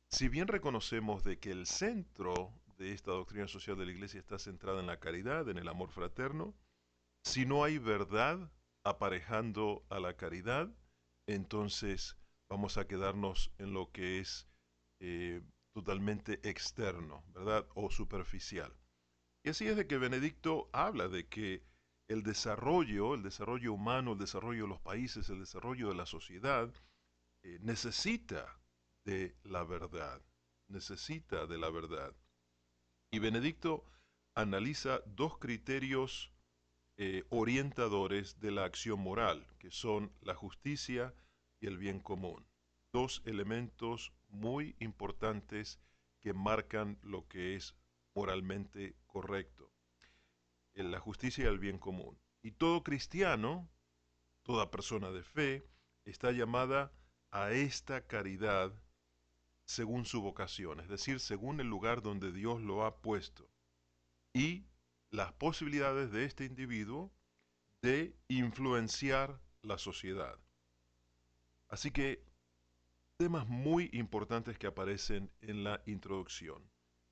si 0.09 0.27
bien 0.27 0.47
reconocemos 0.47 1.23
de 1.23 1.39
que 1.39 1.51
el 1.51 1.65
centro 1.65 2.53
de 2.77 2.91
esta 2.91 3.11
doctrina 3.11 3.47
social 3.47 3.77
de 3.77 3.85
la 3.85 3.91
Iglesia 3.91 4.19
está 4.19 4.39
centrada 4.39 4.79
en 4.79 4.87
la 4.87 4.99
caridad, 4.99 5.47
en 5.49 5.57
el 5.57 5.67
amor 5.67 5.91
fraterno, 5.91 6.53
si 7.23 7.45
no 7.45 7.63
hay 7.63 7.77
verdad 7.77 8.51
aparejando 8.83 9.85
a 9.89 9.99
la 9.99 10.17
caridad, 10.17 10.69
entonces 11.27 12.17
vamos 12.49 12.77
a 12.77 12.87
quedarnos 12.87 13.51
en 13.59 13.73
lo 13.73 13.91
que 13.91 14.19
es 14.19 14.47
eh, 14.99 15.41
totalmente 15.73 16.47
externo, 16.49 17.23
¿verdad? 17.33 17.67
O 17.75 17.89
superficial. 17.89 18.73
Y 19.43 19.49
así 19.49 19.67
es 19.67 19.75
de 19.75 19.87
que 19.87 19.97
Benedicto 19.97 20.69
habla 20.71 21.07
de 21.07 21.27
que 21.27 21.63
el 22.07 22.23
desarrollo, 22.23 23.15
el 23.15 23.23
desarrollo 23.23 23.73
humano, 23.73 24.13
el 24.13 24.19
desarrollo 24.19 24.63
de 24.63 24.69
los 24.69 24.81
países, 24.81 25.29
el 25.29 25.39
desarrollo 25.39 25.89
de 25.89 25.95
la 25.95 26.05
sociedad, 26.05 26.71
eh, 27.43 27.57
necesita 27.61 28.59
de 29.03 29.35
la 29.43 29.63
verdad, 29.63 30.21
necesita 30.67 31.47
de 31.47 31.57
la 31.57 31.69
verdad. 31.69 32.13
Y 33.11 33.19
Benedicto 33.19 33.85
analiza 34.35 35.01
dos 35.05 35.37
criterios 35.39 36.31
eh, 36.97 37.23
orientadores 37.29 38.39
de 38.39 38.51
la 38.51 38.65
acción 38.65 38.99
moral, 38.99 39.47
que 39.57 39.71
son 39.71 40.11
la 40.21 40.35
justicia 40.35 41.15
y 41.59 41.67
el 41.67 41.77
bien 41.77 41.99
común. 41.99 42.45
Dos 42.93 43.23
elementos 43.25 44.13
muy 44.27 44.75
importantes 44.79 45.79
que 46.21 46.33
marcan 46.33 46.99
lo 47.01 47.27
que 47.27 47.55
es 47.55 47.75
moralmente 48.13 48.95
correcto, 49.11 49.71
en 50.73 50.89
la 50.89 50.99
justicia 50.99 51.43
y 51.43 51.47
el 51.47 51.59
bien 51.59 51.77
común. 51.77 52.17
Y 52.41 52.51
todo 52.51 52.83
cristiano, 52.83 53.69
toda 54.43 54.71
persona 54.71 55.11
de 55.11 55.21
fe, 55.21 55.67
está 56.05 56.31
llamada 56.31 56.91
a 57.29 57.51
esta 57.51 58.07
caridad 58.07 58.73
según 59.65 60.05
su 60.05 60.21
vocación, 60.21 60.79
es 60.79 60.89
decir, 60.89 61.19
según 61.19 61.59
el 61.59 61.67
lugar 61.67 62.01
donde 62.01 62.31
Dios 62.31 62.61
lo 62.61 62.85
ha 62.85 62.97
puesto. 62.97 63.47
Y 64.33 64.65
las 65.09 65.33
posibilidades 65.33 66.11
de 66.11 66.25
este 66.25 66.45
individuo 66.45 67.13
de 67.81 68.15
influenciar 68.27 69.39
la 69.61 69.77
sociedad. 69.77 70.39
Así 71.67 71.91
que 71.91 72.23
temas 73.17 73.47
muy 73.47 73.89
importantes 73.93 74.57
que 74.57 74.67
aparecen 74.67 75.31
en 75.41 75.63
la 75.63 75.81
introducción. 75.85 76.63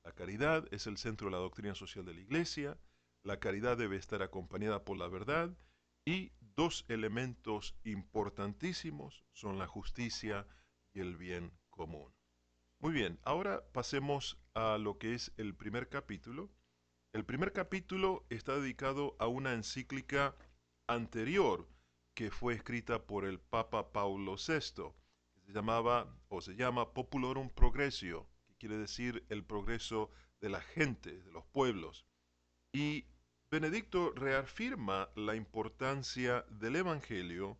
La 0.10 0.16
caridad 0.16 0.68
es 0.72 0.88
el 0.88 0.98
centro 0.98 1.28
de 1.28 1.34
la 1.34 1.38
doctrina 1.38 1.75
social 1.75 2.04
de 2.04 2.16
la 2.16 2.22
Iglesia, 2.22 2.80
la 3.22 3.39
caridad 3.39 3.78
debe 3.78 3.96
estar 3.96 4.24
acompañada 4.24 4.84
por 4.84 4.98
la 4.98 5.08
verdad 5.08 5.56
y 6.04 6.32
dos 6.56 6.84
elementos 6.88 7.75
importantísimos 7.84 9.24
son 9.34 9.60
la 9.60 9.68
justicia 9.68 10.48
y 10.96 11.01
el 11.01 11.16
bien 11.16 11.54
común. 11.70 12.12
Muy 12.80 12.92
bien, 12.92 13.20
ahora 13.22 13.63
pasemos 13.72 14.39
a 14.56 14.80
lo 14.80 14.98
que 14.98 15.13
es 15.13 15.32
el 15.38 15.54
primer 15.54 15.89
capítulo. 15.89 16.50
El 17.13 17.24
primer 17.24 17.54
capítulo 17.54 18.25
está 18.32 18.56
dedicado 18.56 19.16
a 19.20 19.28
una 19.28 19.54
encíclica 19.54 20.36
anterior 20.88 21.70
que 22.16 22.32
fue 22.32 22.56
escrita 22.56 23.06
por 23.06 23.25
el 23.25 23.39
Papa 23.39 23.92
Paulo 23.92 24.38
VI, 24.38 24.92
se 25.46 25.54
llamaba 25.54 26.12
o 26.30 26.42
se 26.42 26.56
llama 26.56 26.96
Populorum 26.96 27.51
Progressio, 27.51 28.28
quiere 28.60 28.78
decir 28.78 29.25
el 29.30 29.44
progreso 29.44 30.12
de 30.42 30.50
la 30.50 30.62
gente, 30.62 31.22
de 31.22 31.32
los 31.32 31.46
pueblos. 31.48 32.06
Y 32.74 33.06
Benedicto 33.51 34.12
reafirma 34.12 35.10
la 35.16 35.36
importancia 35.36 36.46
del 36.50 36.75
Evangelio 36.75 37.58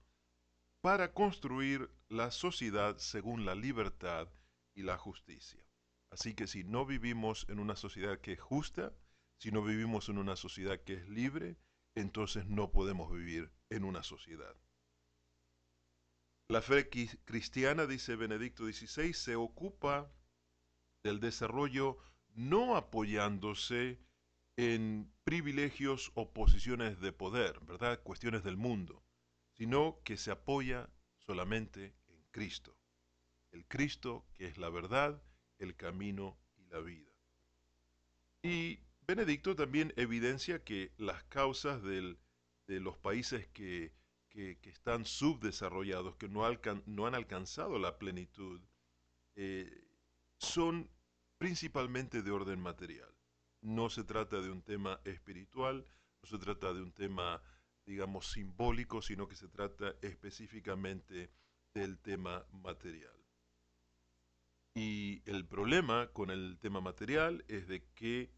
para 0.82 1.14
construir 1.14 1.90
la 2.10 2.32
sociedad 2.32 2.98
según 2.98 3.46
la 3.46 3.56
libertad 3.56 4.28
y 4.76 4.84
la 4.84 4.98
justicia. 4.98 5.60
Así 6.12 6.36
que 6.36 6.48
si 6.48 6.64
no 6.64 6.86
vivimos 6.86 7.46
en 7.50 7.60
una 7.60 7.76
sociedad 7.76 8.20
que 8.20 8.34
es 8.34 8.40
justa, 8.40 8.94
si 9.40 9.52
no 9.52 9.64
vivimos 9.64 10.10
en 10.10 10.18
una 10.18 10.36
sociedad 10.36 10.80
que 10.82 10.94
es 10.94 11.10
libre, 11.10 11.58
entonces 11.96 12.46
no 12.46 12.72
podemos 12.72 13.12
vivir 13.12 13.52
en 13.70 13.84
una 13.84 14.04
sociedad. 14.04 14.56
La 16.50 16.62
fe 16.62 16.90
cristiana, 17.26 17.86
dice 17.86 18.16
Benedicto 18.16 18.66
XVI, 18.66 19.14
se 19.14 19.36
ocupa 19.36 20.12
del 21.04 21.20
desarrollo 21.20 21.98
no 22.34 22.76
apoyándose 22.76 24.00
en 24.56 25.12
privilegios 25.24 26.12
o 26.16 26.34
posiciones 26.34 27.00
de 27.00 27.12
poder, 27.12 27.60
¿verdad? 27.62 28.02
Cuestiones 28.04 28.44
del 28.44 28.58
mundo, 28.58 29.04
sino 29.54 30.02
que 30.04 30.18
se 30.18 30.32
apoya 30.32 30.90
solamente 31.18 31.96
en 32.08 32.24
Cristo. 32.32 32.76
El 33.52 33.66
Cristo 33.66 34.26
que 34.34 34.48
es 34.48 34.58
la 34.58 34.70
verdad, 34.70 35.22
el 35.60 35.76
camino 35.76 36.38
y 36.58 36.66
la 36.66 36.80
vida. 36.80 37.10
Y 38.42 38.80
Benedicto 39.08 39.56
también 39.56 39.94
evidencia 39.98 40.64
que 40.64 40.92
las 40.98 41.24
causas 41.26 41.82
de 41.82 42.16
los 42.68 42.98
países 42.98 43.48
que, 43.48 43.92
están 44.32 45.06
subdesarrollados, 45.06 46.16
que 46.16 46.30
no, 46.30 46.44
no, 46.86 47.08
han 47.08 47.16
alcanzado 47.16 47.80
la 47.80 47.98
plenitud, 47.98 48.62
eh, 49.36 49.89
son 50.40 50.90
principalmente 51.38 52.22
de 52.22 52.32
orden 52.32 52.60
material. 52.60 53.14
No 53.62 53.90
se 53.90 54.04
trata 54.04 54.42
de 54.42 54.50
un 54.50 54.62
tema 54.62 55.00
espiritual, 55.04 55.86
no 56.22 56.30
se 56.30 56.38
trata 56.38 56.74
de 56.74 56.82
un 56.82 56.92
tema, 56.92 57.42
digamos, 57.86 58.32
simbólico, 58.32 59.02
sino 59.02 59.28
que 59.28 59.36
se 59.36 59.50
trata 59.50 59.96
específicamente 60.02 61.30
del 61.74 62.00
tema 62.00 62.46
material. 62.52 63.14
Y 64.74 65.22
el 65.30 65.46
problema 65.46 66.08
con 66.14 66.30
el 66.30 66.58
tema 66.60 66.80
material 66.80 67.44
es 67.48 67.68
de 67.68 67.84
que 67.94 68.32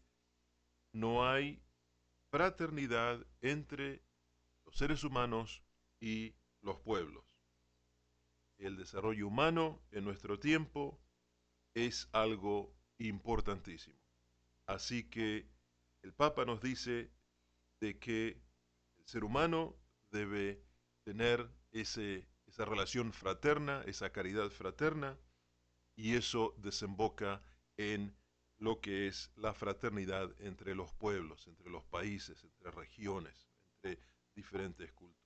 no 0.92 1.28
hay 1.28 1.62
fraternidad 2.30 3.24
entre 3.40 4.02
los 4.64 4.76
seres 4.76 5.04
humanos 5.04 5.62
y 6.00 6.34
los 6.60 6.78
pueblos. 6.80 7.24
El 8.58 8.76
desarrollo 8.76 9.26
humano 9.26 9.82
en 9.90 10.04
nuestro 10.04 10.38
tiempo 10.38 11.01
es 11.74 12.08
algo 12.12 12.74
importantísimo. 12.98 13.98
Así 14.66 15.04
que 15.04 15.46
el 16.02 16.12
Papa 16.12 16.44
nos 16.44 16.60
dice 16.60 17.10
de 17.80 17.98
que 17.98 18.40
el 18.98 19.06
ser 19.06 19.24
humano 19.24 19.76
debe 20.10 20.62
tener 21.04 21.48
ese, 21.72 22.28
esa 22.46 22.64
relación 22.64 23.12
fraterna, 23.12 23.82
esa 23.86 24.10
caridad 24.10 24.50
fraterna, 24.50 25.18
y 25.96 26.14
eso 26.14 26.54
desemboca 26.58 27.42
en 27.76 28.14
lo 28.58 28.80
que 28.80 29.08
es 29.08 29.30
la 29.36 29.52
fraternidad 29.52 30.30
entre 30.40 30.74
los 30.74 30.92
pueblos, 30.94 31.46
entre 31.48 31.68
los 31.70 31.84
países, 31.84 32.44
entre 32.44 32.70
regiones, 32.70 33.48
entre 33.74 34.00
diferentes 34.34 34.92
culturas. 34.92 35.21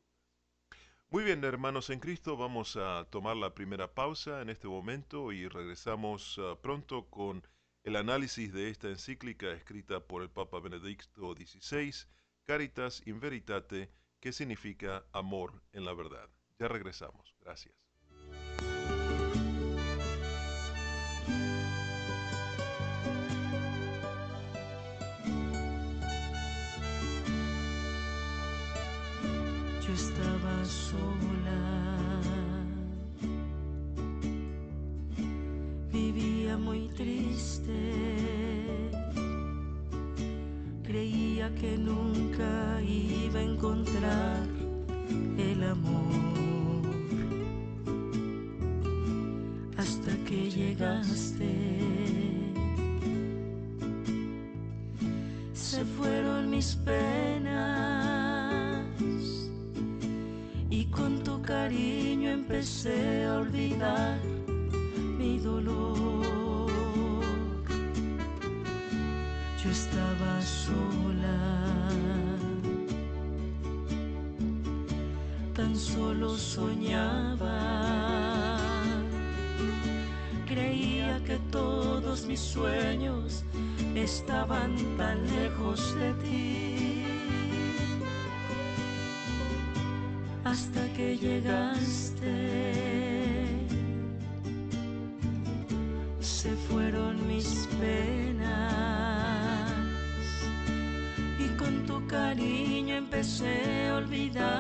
Muy 1.09 1.23
bien, 1.23 1.45
hermanos 1.45 1.91
en 1.91 2.01
Cristo, 2.01 2.37
vamos 2.37 2.77
a 2.77 3.07
tomar 3.11 3.37
la 3.37 3.55
primera 3.55 3.95
pausa 3.95 4.43
en 4.43 4.51
este 4.51 4.67
momento 4.67 5.31
y 5.31 5.47
regresamos 5.47 6.37
ah, 6.41 6.59
pronto 6.61 7.09
con 7.09 7.47
el 7.85 7.95
análisis 7.95 8.53
de 8.53 8.71
esta 8.71 8.89
encíclica 8.89 9.53
escrita 9.53 10.01
por 10.01 10.23
el 10.23 10.31
Papa 10.31 10.59
Benedicto 10.59 11.33
XVI, 11.33 11.95
Caritas 12.45 13.07
in 13.07 13.21
Veritate, 13.21 13.89
que 14.21 14.33
significa 14.33 15.07
amor 15.13 15.63
en 15.73 15.85
la 15.85 15.95
verdad. 15.95 16.29
Ya 16.59 16.67
regresamos. 16.67 17.37
Gracias. 17.41 17.86
Estaba 29.93 30.65
sola. 30.65 32.21
Vivía 35.93 36.57
muy 36.57 36.89
triste. 36.89 37.73
Creía 40.83 41.55
que 41.55 41.79
nunca 41.79 42.83
iba 42.83 43.39
a 43.39 43.43
encontrar 43.43 44.47
el 45.39 45.63
amor. 45.63 46.83
Hasta 49.77 50.17
que 50.25 50.51
llegaste. 50.51 51.55
Se 55.53 55.85
fueron 55.85 56.51
mis 56.51 56.75
empecé 62.67 63.29
olvidar 63.31 64.19
mi 65.19 65.39
dolor. 65.39 66.27
Yo 69.63 69.71
estaba 69.71 70.43
sola, 70.43 71.91
tan 75.55 75.77
solo 75.77 76.37
soñaba. 76.37 77.59
Creía 80.47 81.23
que 81.25 81.39
todos 81.53 82.27
mis 82.27 82.41
sueños 82.41 83.45
estaban 83.95 84.75
tan 84.97 85.25
lejos 85.27 85.95
de 85.99 86.13
ti. 86.15 86.76
Llegaste. 91.17 92.35
Se 96.21 96.55
fueron 96.69 97.27
mis 97.27 97.69
penas 97.81 99.73
y 101.39 101.49
con 101.57 101.87
tu 101.87 102.07
cariño 102.07 102.97
empecé 102.97 103.89
a 103.89 103.97
olvidar, 103.97 104.56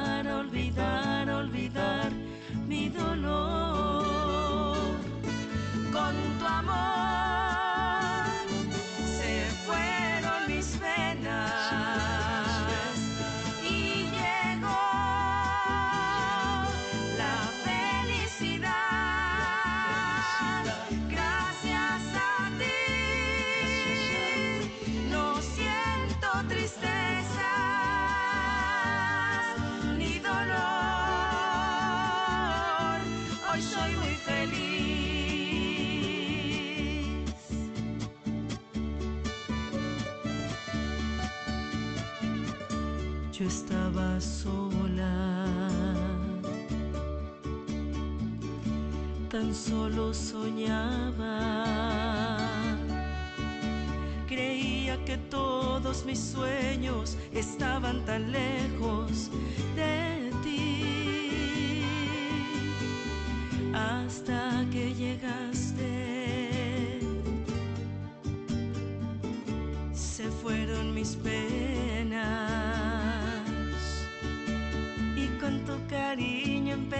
estaba 43.44 44.18
sola. 44.20 45.46
Tan 49.30 49.54
solo 49.54 50.14
soñaba. 50.14 52.38
Creía 54.26 54.96
que 55.04 55.18
todos 55.18 56.06
mis 56.06 56.18
sueños 56.18 57.18
estaban 57.32 58.04
tan 58.06 58.32
lejos 58.32 59.30
de 59.74 60.30
ti 60.42 61.82
hasta 63.74 64.64
que 64.70 64.94
llegaste. 64.94 67.00
Se 69.92 70.30
fueron 70.30 70.94
mis 70.94 71.16
penas 71.16 71.45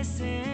cariño 0.03 0.46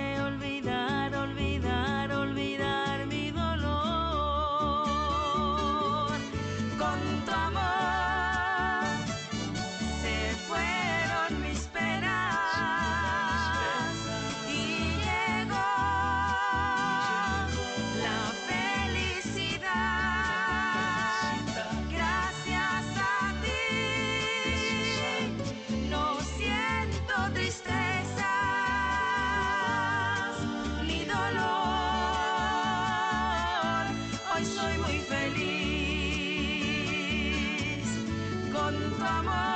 con 39.03 39.52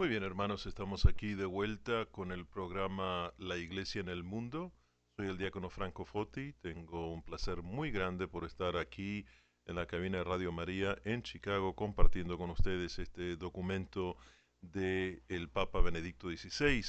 Muy 0.00 0.08
bien, 0.08 0.22
hermanos, 0.22 0.64
estamos 0.64 1.04
aquí 1.04 1.34
de 1.34 1.44
vuelta 1.44 2.06
con 2.06 2.32
el 2.32 2.46
programa 2.46 3.34
La 3.36 3.58
Iglesia 3.58 4.00
en 4.00 4.08
el 4.08 4.22
Mundo. 4.22 4.72
Soy 5.14 5.26
el 5.26 5.36
diácono 5.36 5.68
Franco 5.68 6.06
Foti. 6.06 6.54
Tengo 6.54 7.12
un 7.12 7.22
placer 7.22 7.60
muy 7.60 7.90
grande 7.90 8.26
por 8.26 8.46
estar 8.46 8.78
aquí 8.78 9.26
en 9.66 9.76
la 9.76 9.84
cabina 9.84 10.16
de 10.16 10.24
Radio 10.24 10.52
María 10.52 10.96
en 11.04 11.22
Chicago 11.22 11.76
compartiendo 11.76 12.38
con 12.38 12.48
ustedes 12.48 12.98
este 12.98 13.36
documento 13.36 14.16
del 14.62 15.22
el 15.28 15.50
Papa 15.50 15.82
Benedicto 15.82 16.30
XVI. 16.30 16.82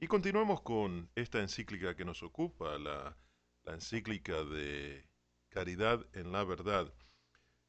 Y 0.00 0.08
continuamos 0.08 0.60
con 0.62 1.08
esta 1.14 1.40
encíclica 1.40 1.94
que 1.94 2.04
nos 2.04 2.24
ocupa, 2.24 2.76
la 2.78 3.16
la 3.68 3.74
encíclica 3.74 4.44
de 4.44 5.04
Caridad 5.50 6.06
en 6.14 6.32
la 6.32 6.42
Verdad. 6.42 6.90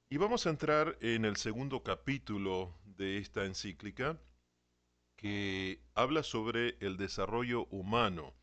Y 0.10 0.16
vamos 0.16 0.48
a 0.48 0.50
entrar 0.50 0.98
en 1.02 1.26
el 1.26 1.36
segundo 1.36 1.84
capítulo 1.84 2.74
de 2.86 3.18
esta 3.18 3.44
encíclica 3.44 4.18
que 5.18 5.82
habla 5.96 6.24
sobre 6.24 6.78
el 6.80 6.96
desarrollo 6.96 7.66
humano. 7.66 8.34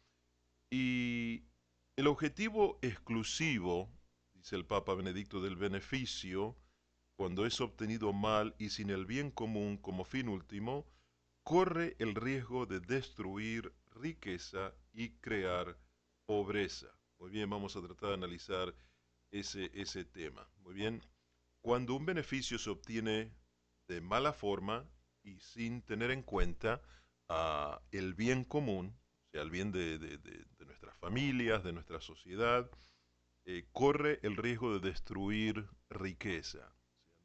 Y 0.70 1.44
el 1.96 2.08
objetivo 2.08 2.78
exclusivo, 2.82 3.88
dice 4.34 4.54
el 4.54 4.66
Papa 4.66 4.92
Benedicto, 4.94 5.40
del 5.40 5.56
beneficio, 5.56 6.58
cuando 7.16 7.46
es 7.46 7.58
obtenido 7.62 8.12
mal 8.12 8.54
y 8.58 8.68
sin 8.68 8.90
el 8.90 9.06
bien 9.06 9.30
común 9.30 9.78
como 9.78 10.04
fin 10.04 10.28
último, 10.28 10.86
corre 11.42 11.96
el 12.00 12.16
riesgo 12.16 12.66
de 12.66 12.80
destruir 12.80 13.72
riqueza 13.94 14.74
y 14.92 15.12
crear 15.20 15.78
pobreza. 16.26 16.88
Muy 17.18 17.30
bien, 17.30 17.48
vamos 17.50 17.76
a 17.76 17.82
tratar 17.82 18.08
de 18.10 18.14
analizar 18.14 18.74
ese, 19.30 19.70
ese 19.74 20.04
tema. 20.04 20.48
Muy 20.58 20.74
bien, 20.74 21.02
cuando 21.60 21.94
un 21.94 22.06
beneficio 22.06 22.58
se 22.58 22.70
obtiene 22.70 23.32
de 23.88 24.00
mala 24.00 24.32
forma 24.32 24.88
y 25.22 25.38
sin 25.40 25.82
tener 25.82 26.10
en 26.10 26.22
cuenta 26.22 26.82
ah, 27.28 27.80
el 27.92 28.14
bien 28.14 28.44
común, 28.44 28.96
o 29.28 29.30
sea, 29.32 29.42
el 29.42 29.50
bien 29.50 29.72
de, 29.72 29.98
de- 29.98 30.18
nuestras 30.66 30.96
familias, 30.98 31.64
de 31.64 31.72
nuestra 31.72 32.00
sociedad, 32.00 32.70
eh, 33.46 33.66
corre 33.72 34.20
el 34.22 34.36
riesgo 34.36 34.78
de 34.78 34.90
destruir 34.90 35.66
riqueza. 35.90 36.72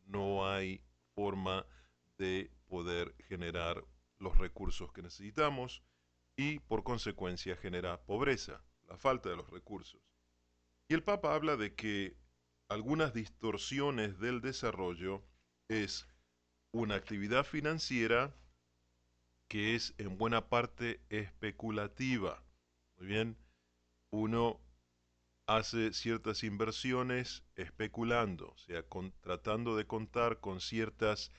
No 0.05 0.47
hay 0.49 0.81
forma 1.15 1.65
de 2.17 2.51
poder 2.67 3.15
generar 3.27 3.83
los 4.19 4.37
recursos 4.37 4.91
que 4.93 5.01
necesitamos 5.01 5.83
y 6.35 6.59
por 6.59 6.83
consecuencia 6.83 7.55
genera 7.57 8.01
pobreza, 8.03 8.63
la 8.91 8.97
falta 8.97 9.29
de 9.29 9.37
los 9.37 9.49
recursos. 9.49 10.01
Y 10.89 10.93
el 10.93 11.03
Papa 11.03 11.33
habla 11.33 11.55
de 11.55 11.73
que 11.73 12.17
algunas 12.67 13.13
distorsiones 13.13 14.19
del 14.19 14.41
desarrollo 14.41 15.23
es 15.69 16.07
una 16.73 16.95
actividad 16.95 17.45
financiera 17.45 18.35
que 19.47 19.75
es 19.75 19.93
en 19.97 20.17
buena 20.17 20.49
parte 20.49 20.99
especulativa. 21.09 22.43
Muy 22.97 23.07
bien, 23.07 23.37
uno 24.09 24.59
hace 25.47 25.93
ciertas 25.93 26.43
inversiones 26.43 27.43
especulando, 27.55 28.49
o 28.49 28.57
sea, 28.57 28.83
tratando 29.21 29.77
de 29.77 29.87
contar 29.87 30.41
con 30.41 30.59
ciertas, 30.59 31.31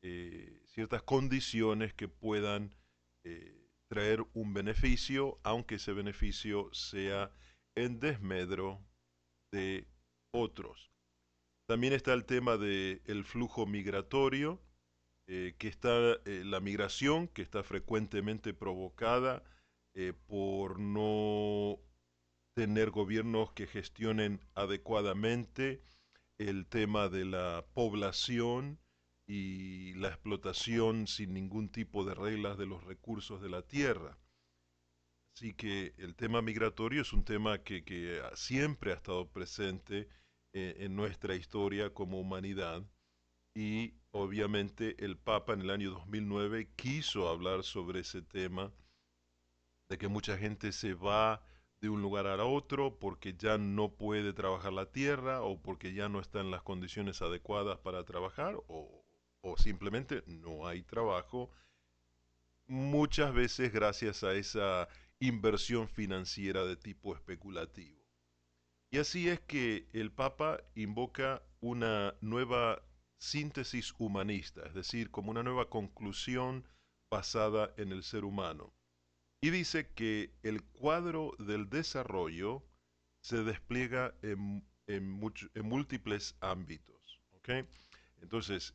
eh, 0.00 0.62
ciertas 0.64 1.02
condiciones 1.02 1.92
que 1.92 2.08
puedan 2.08 2.74
eh, 3.24 3.65
traer 3.88 4.24
un 4.34 4.52
beneficio, 4.52 5.38
aunque 5.42 5.76
ese 5.76 5.92
beneficio 5.92 6.72
sea 6.72 7.30
en 7.76 8.00
desmedro 8.00 8.84
de 9.52 9.86
otros. 10.32 10.90
También 11.68 11.92
está 11.92 12.12
el 12.12 12.24
tema 12.24 12.56
del 12.56 13.24
flujo 13.24 13.66
migratorio, 13.66 14.60
eh, 15.28 15.56
que 15.58 15.68
está 15.68 16.14
eh, 16.24 16.42
la 16.44 16.60
migración, 16.60 17.26
que 17.28 17.42
está 17.42 17.64
frecuentemente 17.64 18.54
provocada 18.54 19.42
eh, 19.94 20.12
por 20.26 20.78
no 20.78 21.80
tener 22.54 22.90
gobiernos 22.90 23.52
que 23.52 23.66
gestionen 23.66 24.40
adecuadamente 24.54 25.82
el 26.38 26.66
tema 26.66 27.08
de 27.08 27.24
la 27.24 27.66
población 27.74 28.78
y 29.26 29.94
la 29.94 30.08
explotación 30.08 31.06
sin 31.06 31.34
ningún 31.34 31.68
tipo 31.68 32.04
de 32.04 32.14
reglas 32.14 32.58
de 32.58 32.66
los 32.66 32.84
recursos 32.84 33.42
de 33.42 33.48
la 33.48 33.62
tierra. 33.62 34.18
Así 35.34 35.52
que 35.52 35.94
el 35.98 36.14
tema 36.14 36.40
migratorio 36.40 37.02
es 37.02 37.12
un 37.12 37.24
tema 37.24 37.62
que, 37.62 37.84
que 37.84 38.22
siempre 38.34 38.92
ha 38.92 38.94
estado 38.94 39.28
presente 39.28 40.08
eh, 40.54 40.76
en 40.78 40.96
nuestra 40.96 41.34
historia 41.34 41.92
como 41.92 42.18
humanidad 42.18 42.82
y 43.54 43.94
obviamente 44.12 44.96
el 45.04 45.18
Papa 45.18 45.52
en 45.52 45.60
el 45.60 45.70
año 45.70 45.90
2009 45.90 46.70
quiso 46.76 47.28
hablar 47.28 47.64
sobre 47.64 48.00
ese 48.00 48.22
tema 48.22 48.72
de 49.90 49.98
que 49.98 50.08
mucha 50.08 50.38
gente 50.38 50.72
se 50.72 50.94
va 50.94 51.42
de 51.80 51.90
un 51.90 52.00
lugar 52.00 52.26
a 52.26 52.44
otro 52.44 52.98
porque 52.98 53.34
ya 53.34 53.58
no 53.58 53.90
puede 53.92 54.32
trabajar 54.32 54.72
la 54.72 54.90
tierra 54.90 55.42
o 55.42 55.60
porque 55.60 55.92
ya 55.92 56.08
no 56.08 56.20
está 56.20 56.40
en 56.40 56.50
las 56.50 56.62
condiciones 56.62 57.20
adecuadas 57.20 57.78
para 57.78 58.04
trabajar 58.04 58.56
o, 58.68 59.05
o 59.46 59.56
simplemente 59.56 60.24
no 60.26 60.66
hay 60.66 60.82
trabajo, 60.82 61.50
muchas 62.66 63.32
veces 63.32 63.72
gracias 63.72 64.24
a 64.24 64.34
esa 64.34 64.88
inversión 65.20 65.88
financiera 65.88 66.64
de 66.64 66.76
tipo 66.76 67.14
especulativo. 67.14 68.04
Y 68.90 68.98
así 68.98 69.28
es 69.28 69.40
que 69.40 69.88
el 69.92 70.10
Papa 70.10 70.60
invoca 70.74 71.42
una 71.60 72.14
nueva 72.20 72.82
síntesis 73.18 73.94
humanista, 73.98 74.66
es 74.66 74.74
decir, 74.74 75.10
como 75.10 75.30
una 75.30 75.44
nueva 75.44 75.70
conclusión 75.70 76.64
basada 77.08 77.72
en 77.76 77.92
el 77.92 78.02
ser 78.02 78.24
humano. 78.24 78.74
Y 79.40 79.50
dice 79.50 79.88
que 79.92 80.34
el 80.42 80.64
cuadro 80.64 81.36
del 81.38 81.70
desarrollo 81.70 82.64
se 83.20 83.44
despliega 83.44 84.14
en, 84.22 84.66
en, 84.86 85.08
múltiples 85.62 86.36
ámbitos. 86.40 87.20
Entonces, 88.20 88.74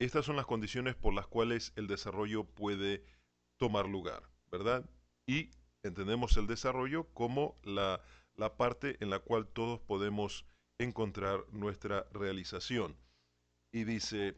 estas 0.00 0.24
son 0.24 0.36
las 0.36 0.46
condiciones 0.46 0.96
por 0.96 1.14
las 1.14 1.26
cuales 1.26 1.72
el 1.76 1.86
desarrollo 1.86 2.44
puede 2.44 3.04
tomar 3.58 3.86
lugar, 3.86 4.22
¿verdad? 4.50 4.88
Y 5.26 5.50
entendemos 5.82 6.36
el 6.38 6.46
desarrollo 6.46 7.04
como 7.12 7.60
la, 7.62 8.02
la 8.34 8.56
parte 8.56 8.96
en 9.00 9.10
la 9.10 9.18
cual 9.18 9.46
todos 9.46 9.78
podemos 9.80 10.46
encontrar 10.78 11.44
nuestra 11.52 12.06
realización. 12.12 12.96
Y 13.72 13.84
dice, 13.84 14.36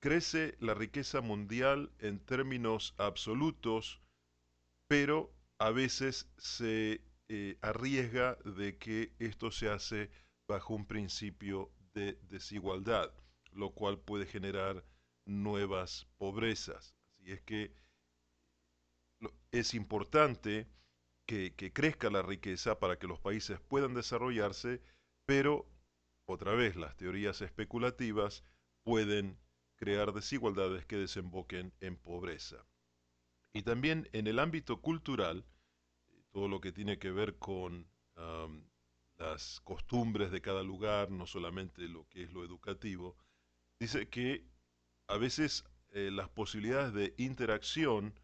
crece 0.00 0.56
la 0.60 0.74
riqueza 0.74 1.22
mundial 1.22 1.90
en 1.98 2.18
términos 2.18 2.94
absolutos, 2.98 4.00
pero 4.88 5.32
a 5.58 5.70
veces 5.70 6.28
se 6.36 7.00
eh, 7.28 7.56
arriesga 7.62 8.34
de 8.44 8.76
que 8.76 9.14
esto 9.18 9.50
se 9.50 9.70
hace 9.70 10.10
bajo 10.46 10.74
un 10.74 10.86
principio 10.86 11.72
de 11.94 12.18
desigualdad, 12.28 13.10
lo 13.52 13.70
cual 13.70 13.98
puede 13.98 14.26
generar 14.26 14.84
nuevas 15.24 16.06
pobrezas. 16.18 16.94
Así 17.10 17.32
es 17.32 17.40
que 17.42 17.74
es 19.50 19.74
importante 19.74 20.68
que, 21.26 21.72
crezca 21.72 22.10
la 22.10 22.22
riqueza 22.22 22.78
para 22.78 22.98
que 22.98 23.06
los 23.06 23.20
países 23.20 23.60
puedan 23.60 23.94
desarrollarse, 23.94 24.82
pero 25.24 25.66
otra 26.26 26.52
vez 26.52 26.76
las 26.76 26.96
teorías 26.96 27.40
especulativas 27.40 28.44
pueden 28.82 29.38
crear 29.76 30.12
desigualdades 30.12 30.84
que 30.86 30.96
desemboquen 30.96 31.72
en 31.80 31.96
pobreza. 31.96 32.66
Y 33.52 33.62
también 33.62 34.08
en 34.12 34.26
el 34.26 34.38
ámbito 34.38 34.80
cultural, 34.80 35.44
todo 36.30 36.48
lo 36.48 36.60
que 36.60 36.72
tiene 36.72 36.98
que 36.98 37.10
ver 37.10 37.38
con 37.38 37.90
las 39.16 39.60
costumbres 39.60 40.30
de 40.30 40.40
cada 40.40 40.62
lugar, 40.62 41.10
no 41.10 41.26
solamente 41.26 41.82
lo 41.88 42.08
que 42.08 42.24
es 42.24 42.32
lo 42.32 42.44
educativo, 42.44 43.16
dice 43.82 44.08
que 44.08 44.44
a 45.08 45.16
veces 45.18 45.64
eh, 45.90 46.10
las 46.10 46.28
posibilidades 46.28 46.94
de 46.94 47.14
interacción 47.18 48.14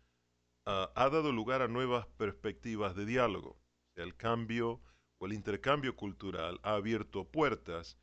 Ah, 0.70 0.92
ha 0.96 1.08
dado 1.08 1.32
lugar 1.32 1.62
a 1.62 1.66
nuevas 1.66 2.06
perspectivas 2.18 2.94
de 2.94 3.06
diálogo. 3.06 3.58
El 3.94 4.14
cambio 4.14 4.82
o 5.16 5.24
el 5.24 5.32
intercambio 5.32 5.96
cultural 5.96 6.60
ha 6.62 6.74
abierto 6.74 7.24
puertas, 7.24 7.96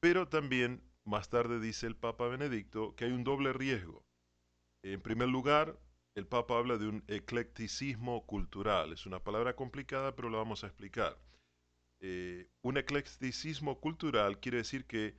pero 0.00 0.26
también 0.26 0.82
más 1.04 1.30
tarde 1.30 1.60
dice 1.60 1.86
el 1.86 1.94
Papa 1.94 2.26
Benedicto 2.26 2.96
que 2.96 3.04
hay 3.04 3.12
un 3.12 3.22
doble 3.22 3.52
riesgo. 3.52 4.04
En 4.82 5.00
primer 5.00 5.28
lugar, 5.28 5.78
el 6.16 6.26
Papa 6.26 6.58
habla 6.58 6.76
de 6.76 6.88
un 6.88 7.04
eclecticismo 7.06 8.26
cultural. 8.26 8.92
Es 8.92 9.06
una 9.06 9.22
palabra 9.22 9.54
complicada, 9.54 10.16
pero 10.16 10.28
la 10.28 10.38
vamos 10.38 10.64
a 10.64 10.66
explicar. 10.66 11.16
Eh, 12.00 12.48
un 12.62 12.78
eclecticismo 12.78 13.78
cultural 13.78 14.40
quiere 14.40 14.58
decir 14.58 14.86
que 14.86 15.14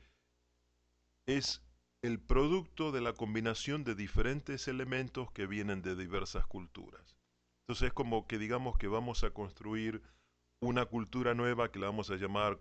es 1.25 1.63
el 2.02 2.20
producto 2.20 2.92
de 2.92 3.02
la 3.02 3.14
combinación 3.14 3.84
de 3.84 3.94
diferentes 3.94 4.68
elementos 4.68 5.32
que 5.32 5.48
vienen 5.48 5.82
de 5.82 5.96
diversas 5.96 6.46
culturas. 6.46 7.18
Entonces 7.64 7.88
es 7.88 7.94
como 7.94 8.26
que 8.26 8.38
digamos 8.38 8.78
que 8.78 8.88
vamos 8.88 9.24
a 9.24 9.32
construir 9.32 10.02
una 10.62 10.86
cultura 10.86 11.34
nueva 11.34 11.72
que 11.72 11.80
la 11.80 11.88
vamos 11.88 12.10
a 12.10 12.16
llamar 12.16 12.60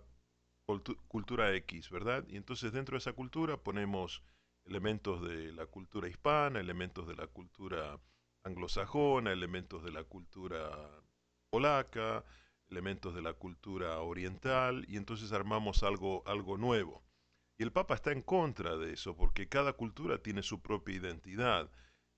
cultura 1.07 1.55
X, 1.55 1.89
¿verdad? 1.89 2.25
Y 2.27 2.35
entonces 2.35 2.73
dentro 2.73 2.95
de 2.95 2.99
esa 2.99 3.13
cultura 3.13 3.57
ponemos 3.57 4.21
elementos 4.65 5.21
de 5.21 5.51
la 5.53 5.65
cultura 5.65 6.07
hispana, 6.07 6.59
elementos 6.59 7.07
de 7.07 7.15
la 7.15 7.27
cultura 7.27 7.99
anglosajona, 8.43 9.31
elementos 9.31 9.83
de 9.83 9.91
la 9.91 10.03
cultura 10.03 10.69
polaca, 11.49 12.23
elementos 12.69 13.15
de 13.15 13.21
la 13.21 13.33
cultura 13.33 13.99
oriental, 13.99 14.85
y 14.87 14.97
entonces 14.97 15.31
armamos 15.31 15.81
algo, 15.81 16.23
algo 16.27 16.57
nuevo. 16.57 17.01
Y 17.59 17.63
el 17.63 17.73
Papa 17.73 17.95
está 17.95 18.13
en 18.13 18.21
contra 18.21 18.77
de 18.77 18.93
eso, 18.93 19.17
porque 19.17 19.49
cada 19.49 19.73
cultura 19.73 20.23
tiene 20.23 20.43
su 20.43 20.61
propia 20.61 20.95
identidad 20.95 21.69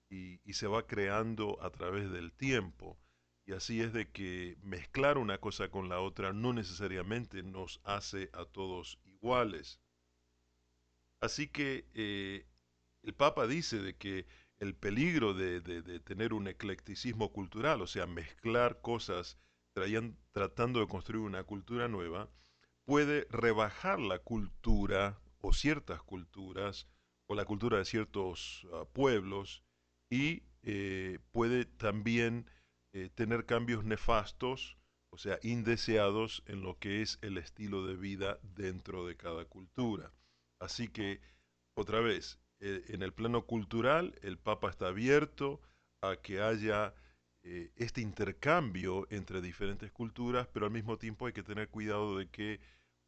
y, 0.07 0.37
se 0.53 0.67
va 0.67 0.85
creando 0.85 1.57
a 1.63 1.71
través 1.71 2.11
del 2.11 2.31
tiempo. 2.31 2.99
Y 3.47 3.53
así 3.53 3.81
es 3.81 3.91
de 3.91 4.11
que 4.11 4.55
mezclar 4.61 5.17
una 5.17 5.39
cosa 5.39 5.71
con 5.71 5.89
la 5.89 5.99
otra 5.99 6.31
no 6.31 6.53
necesariamente 6.53 7.41
nos 7.41 7.81
hace 7.85 8.29
a 8.33 8.45
todos 8.45 8.99
iguales. 9.03 9.81
Así 11.21 11.47
que 11.47 11.89
eh, 11.95 12.45
el 13.01 13.15
Papa 13.15 13.47
dice 13.47 13.81
de 13.81 13.95
que 13.95 14.27
el 14.59 14.75
peligro 14.75 15.33
de, 15.33 15.61
tener 16.01 16.33
un 16.33 16.49
eclecticismo 16.49 17.33
cultural, 17.33 17.81
o 17.81 17.87
sea, 17.87 18.05
mezclar 18.05 18.79
cosas 18.81 19.39
tratando 20.33 20.81
de 20.81 20.87
construir 20.87 21.25
una 21.25 21.43
cultura 21.45 21.87
nueva, 21.87 22.29
puede 22.85 23.25
rebajar 23.31 23.99
la 23.99 24.19
cultura 24.19 25.19
o 25.41 25.53
ciertas 25.53 26.01
culturas 26.01 26.87
o 27.27 27.35
la 27.35 27.45
cultura 27.45 27.77
de 27.77 27.85
ciertos 27.85 28.67
ah, 28.73 28.85
pueblos 28.91 29.63
y 30.09 30.43
eh, 30.63 31.19
puede 31.31 31.65
también 31.65 32.45
eh, 32.93 33.09
tener 33.15 33.45
cambios 33.45 33.83
nefastos, 33.83 34.77
o 35.11 35.17
sea, 35.17 35.39
indeseados 35.41 36.43
en 36.45 36.61
lo 36.61 36.77
que 36.77 37.01
es 37.01 37.17
el 37.21 37.37
estilo 37.37 37.85
de 37.85 37.95
vida 37.95 38.39
dentro 38.43 39.07
de 39.07 39.15
cada 39.15 39.45
cultura. 39.45 40.13
Así 40.59 40.89
que, 40.89 41.21
otra 41.75 42.01
vez, 42.01 42.39
eh, 42.59 42.83
en 42.89 43.01
el 43.01 43.13
plano 43.13 43.45
cultural, 43.45 44.13
el 44.21 44.37
Papa 44.37 44.69
está 44.69 44.87
abierto 44.87 45.61
a 46.03 46.17
que 46.17 46.41
haya 46.41 46.93
este 47.43 48.01
intercambio 48.01 49.07
entre 49.09 49.41
diferentes 49.41 49.91
culturas, 49.91 50.47
pero 50.53 50.67
al 50.67 50.71
mismo 50.71 50.99
tiempo 50.99 51.25
hay 51.25 51.33
que 51.33 51.41
tener 51.41 51.69
cuidado 51.69 52.15
de 52.15 52.29
que 52.29 52.59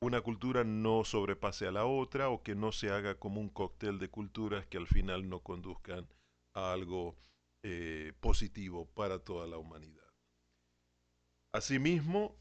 una 0.04 0.22
cultura 0.22 0.64
no 0.64 1.04
sobrepase 1.06 1.68
a 1.68 1.72
la 1.72 1.86
otra 1.86 2.30
o 2.30 2.44
que 2.44 2.56
no 2.56 2.72
se 2.72 2.92
haga 2.92 3.16
como 3.16 3.40
un 3.40 3.50
cóctel 3.50 4.00
de 4.00 4.10
culturas 4.10 4.66
que 4.68 4.78
al 4.78 4.88
final 4.88 5.30
no 5.30 5.40
conduzcan 5.40 6.08
a 6.54 6.74
algo 6.74 7.18
eh, 7.64 8.14
positivo 8.20 8.86
para 8.94 9.20
toda 9.20 9.48
la 9.48 9.58
humanidad. 9.58 10.04
Asimismo, 11.54 12.36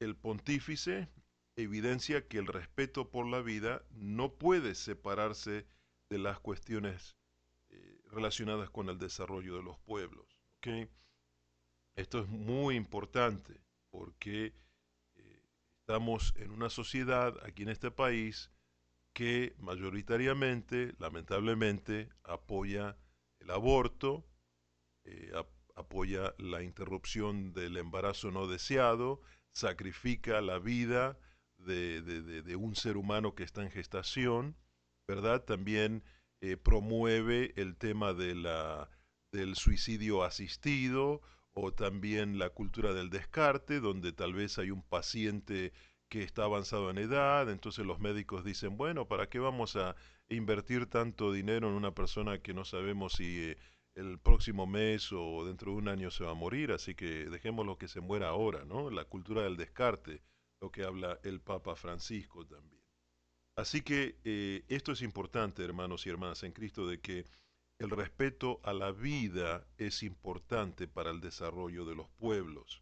el 0.00 0.16
pontífice 0.16 1.08
evidencia 1.56 2.28
que 2.28 2.38
el 2.38 2.46
respeto 2.46 3.10
por 3.10 3.26
la 3.26 3.40
vida 3.40 3.84
no 3.90 4.34
puede 4.34 4.74
separarse 4.74 5.66
de 6.10 6.18
las 6.18 6.40
cuestiones 6.40 7.16
eh, 7.70 8.00
relacionadas 8.10 8.68
con 8.70 8.88
el 8.88 8.98
desarrollo 8.98 9.56
de 9.56 9.62
los 9.62 9.78
pueblos. 9.80 10.26
Esto 11.96 12.20
es 12.20 12.28
muy 12.28 12.76
importante 12.76 13.60
porque 13.90 14.54
estamos 15.82 16.32
en 16.36 16.52
una 16.52 16.70
sociedad 16.70 17.34
aquí 17.44 17.64
en 17.64 17.68
este 17.68 17.90
país 17.90 18.50
que 19.14 19.54
mayoritariamente, 19.58 20.94
lamentablemente, 20.98 22.08
apoya 22.22 22.96
el 23.40 23.50
aborto, 23.50 24.24
eh, 25.04 25.32
apoya 25.74 26.34
la 26.38 26.62
interrupción 26.62 27.52
del 27.52 27.76
embarazo 27.76 28.30
no 28.30 28.46
deseado, 28.46 29.20
sacrifica 29.52 30.40
la 30.40 30.58
vida 30.60 31.18
de, 31.58 32.56
un 32.56 32.76
ser 32.76 32.96
humano 32.96 33.34
que 33.34 33.42
está 33.42 33.62
en 33.62 33.70
gestación, 33.70 34.56
¿verdad? 35.08 35.44
También 35.44 36.04
eh, 36.40 36.56
promueve 36.56 37.52
el 37.56 37.76
tema 37.76 38.14
de 38.14 38.34
la, 38.36 38.88
del 39.32 39.56
suicidio 39.56 40.22
asistido 40.22 41.22
o 41.54 41.72
también 41.72 42.38
la 42.38 42.50
cultura 42.50 42.94
del 42.94 43.10
descarte, 43.10 43.80
donde 43.80 44.12
tal 44.12 44.32
vez 44.34 44.58
hay 44.58 44.70
un 44.70 44.82
paciente 44.82 45.72
que 46.08 46.22
está 46.22 46.44
avanzado 46.44 46.90
en 46.90 46.98
edad, 46.98 47.50
entonces 47.50 47.86
los 47.86 47.98
médicos 47.98 48.44
dicen, 48.44 48.76
bueno, 48.76 49.08
¿para 49.08 49.28
qué 49.28 49.38
vamos 49.38 49.76
a 49.76 49.96
invertir 50.28 50.86
tanto 50.86 51.32
dinero 51.32 51.68
en 51.68 51.74
una 51.74 51.94
persona 51.94 52.42
que 52.42 52.54
no 52.54 52.64
sabemos 52.64 53.14
si 53.14 53.50
eh, 53.50 53.58
el 53.94 54.18
próximo 54.18 54.66
mes 54.66 55.10
o 55.12 55.44
dentro 55.46 55.72
de 55.72 55.78
un 55.78 55.88
año 55.88 56.10
se 56.10 56.24
va 56.24 56.32
a 56.32 56.34
morir? 56.34 56.72
Así 56.72 56.94
que 56.94 57.26
dejémoslo 57.30 57.78
que 57.78 57.88
se 57.88 58.00
muera 58.00 58.28
ahora, 58.28 58.64
¿no? 58.64 58.90
La 58.90 59.04
cultura 59.06 59.42
del 59.42 59.56
descarte, 59.56 60.22
lo 60.60 60.70
que 60.70 60.84
habla 60.84 61.18
el 61.22 61.40
Papa 61.40 61.76
Francisco 61.76 62.46
también. 62.46 62.82
Así 63.56 63.82
que 63.82 64.18
eh, 64.24 64.64
esto 64.68 64.92
es 64.92 65.02
importante, 65.02 65.64
hermanos 65.64 66.06
y 66.06 66.10
hermanas 66.10 66.42
en 66.42 66.52
Cristo, 66.52 66.86
de 66.86 67.00
que 67.00 67.24
el 67.82 67.90
respeto 67.90 68.60
a 68.62 68.72
la 68.72 68.92
vida 68.92 69.66
es 69.76 70.04
importante 70.04 70.86
para 70.86 71.10
el 71.10 71.20
desarrollo 71.20 71.84
de 71.84 71.96
los 71.96 72.08
pueblos. 72.10 72.80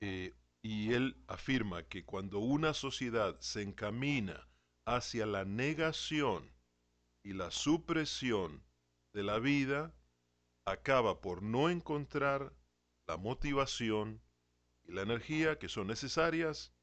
Eh, 0.00 0.34
y 0.60 0.92
él 0.92 1.16
afirma 1.28 1.82
que 1.84 2.04
cuando 2.04 2.40
una 2.40 2.74
sociedad 2.74 3.40
se 3.40 3.62
encamina 3.62 4.48
hacia 4.84 5.24
la 5.24 5.46
negación 5.46 6.52
y 7.22 7.32
la 7.32 7.50
supresión 7.50 8.62
de 9.14 9.22
la 9.22 9.38
vida, 9.38 9.94
acaba 10.66 11.22
por 11.22 11.42
no 11.42 11.70
encontrar 11.70 12.52
la 13.06 13.16
motivación 13.16 14.20
y 14.84 14.92
la 14.92 15.02
energía 15.02 15.58
que 15.58 15.70
son 15.70 15.86
necesarias 15.86 16.74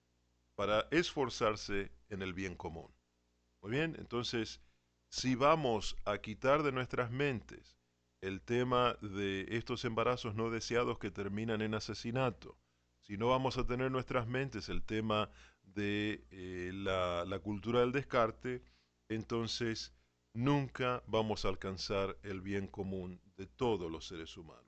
para 0.55 0.87
esforzarse 0.89 1.91
en 2.09 2.23
el 2.23 2.33
bien 2.33 2.55
común. 2.55 2.91
Muy 3.61 3.71
bien, 3.71 3.95
entonces, 3.99 4.61
si 5.11 5.35
vamos 5.35 5.97
a 6.05 6.19
quitar 6.19 6.63
de 6.63 6.71
nuestras 6.71 7.11
mentes 7.11 7.77
el 8.21 8.41
tema 8.41 8.95
de 9.01 9.45
estos 9.49 9.83
embarazos 9.83 10.35
no 10.35 10.49
deseados 10.49 10.99
que 10.99 11.11
terminan 11.11 11.61
en 11.61 11.73
asesinato, 11.73 12.57
si 13.01 13.17
no 13.17 13.27
vamos 13.27 13.57
a 13.57 13.65
tener 13.65 13.87
en 13.87 13.93
nuestras 13.93 14.25
mentes 14.25 14.69
el 14.69 14.83
tema 14.83 15.29
de 15.63 16.23
eh, 16.31 16.71
la, 16.73 17.25
la 17.25 17.39
cultura 17.39 17.81
del 17.81 17.91
descarte, 17.91 18.63
entonces 19.09 19.93
nunca 20.33 21.03
vamos 21.07 21.43
a 21.43 21.49
alcanzar 21.49 22.17
el 22.23 22.39
bien 22.39 22.67
común 22.67 23.19
de 23.35 23.47
todos 23.47 23.91
los 23.91 24.07
seres 24.07 24.37
humanos. 24.37 24.63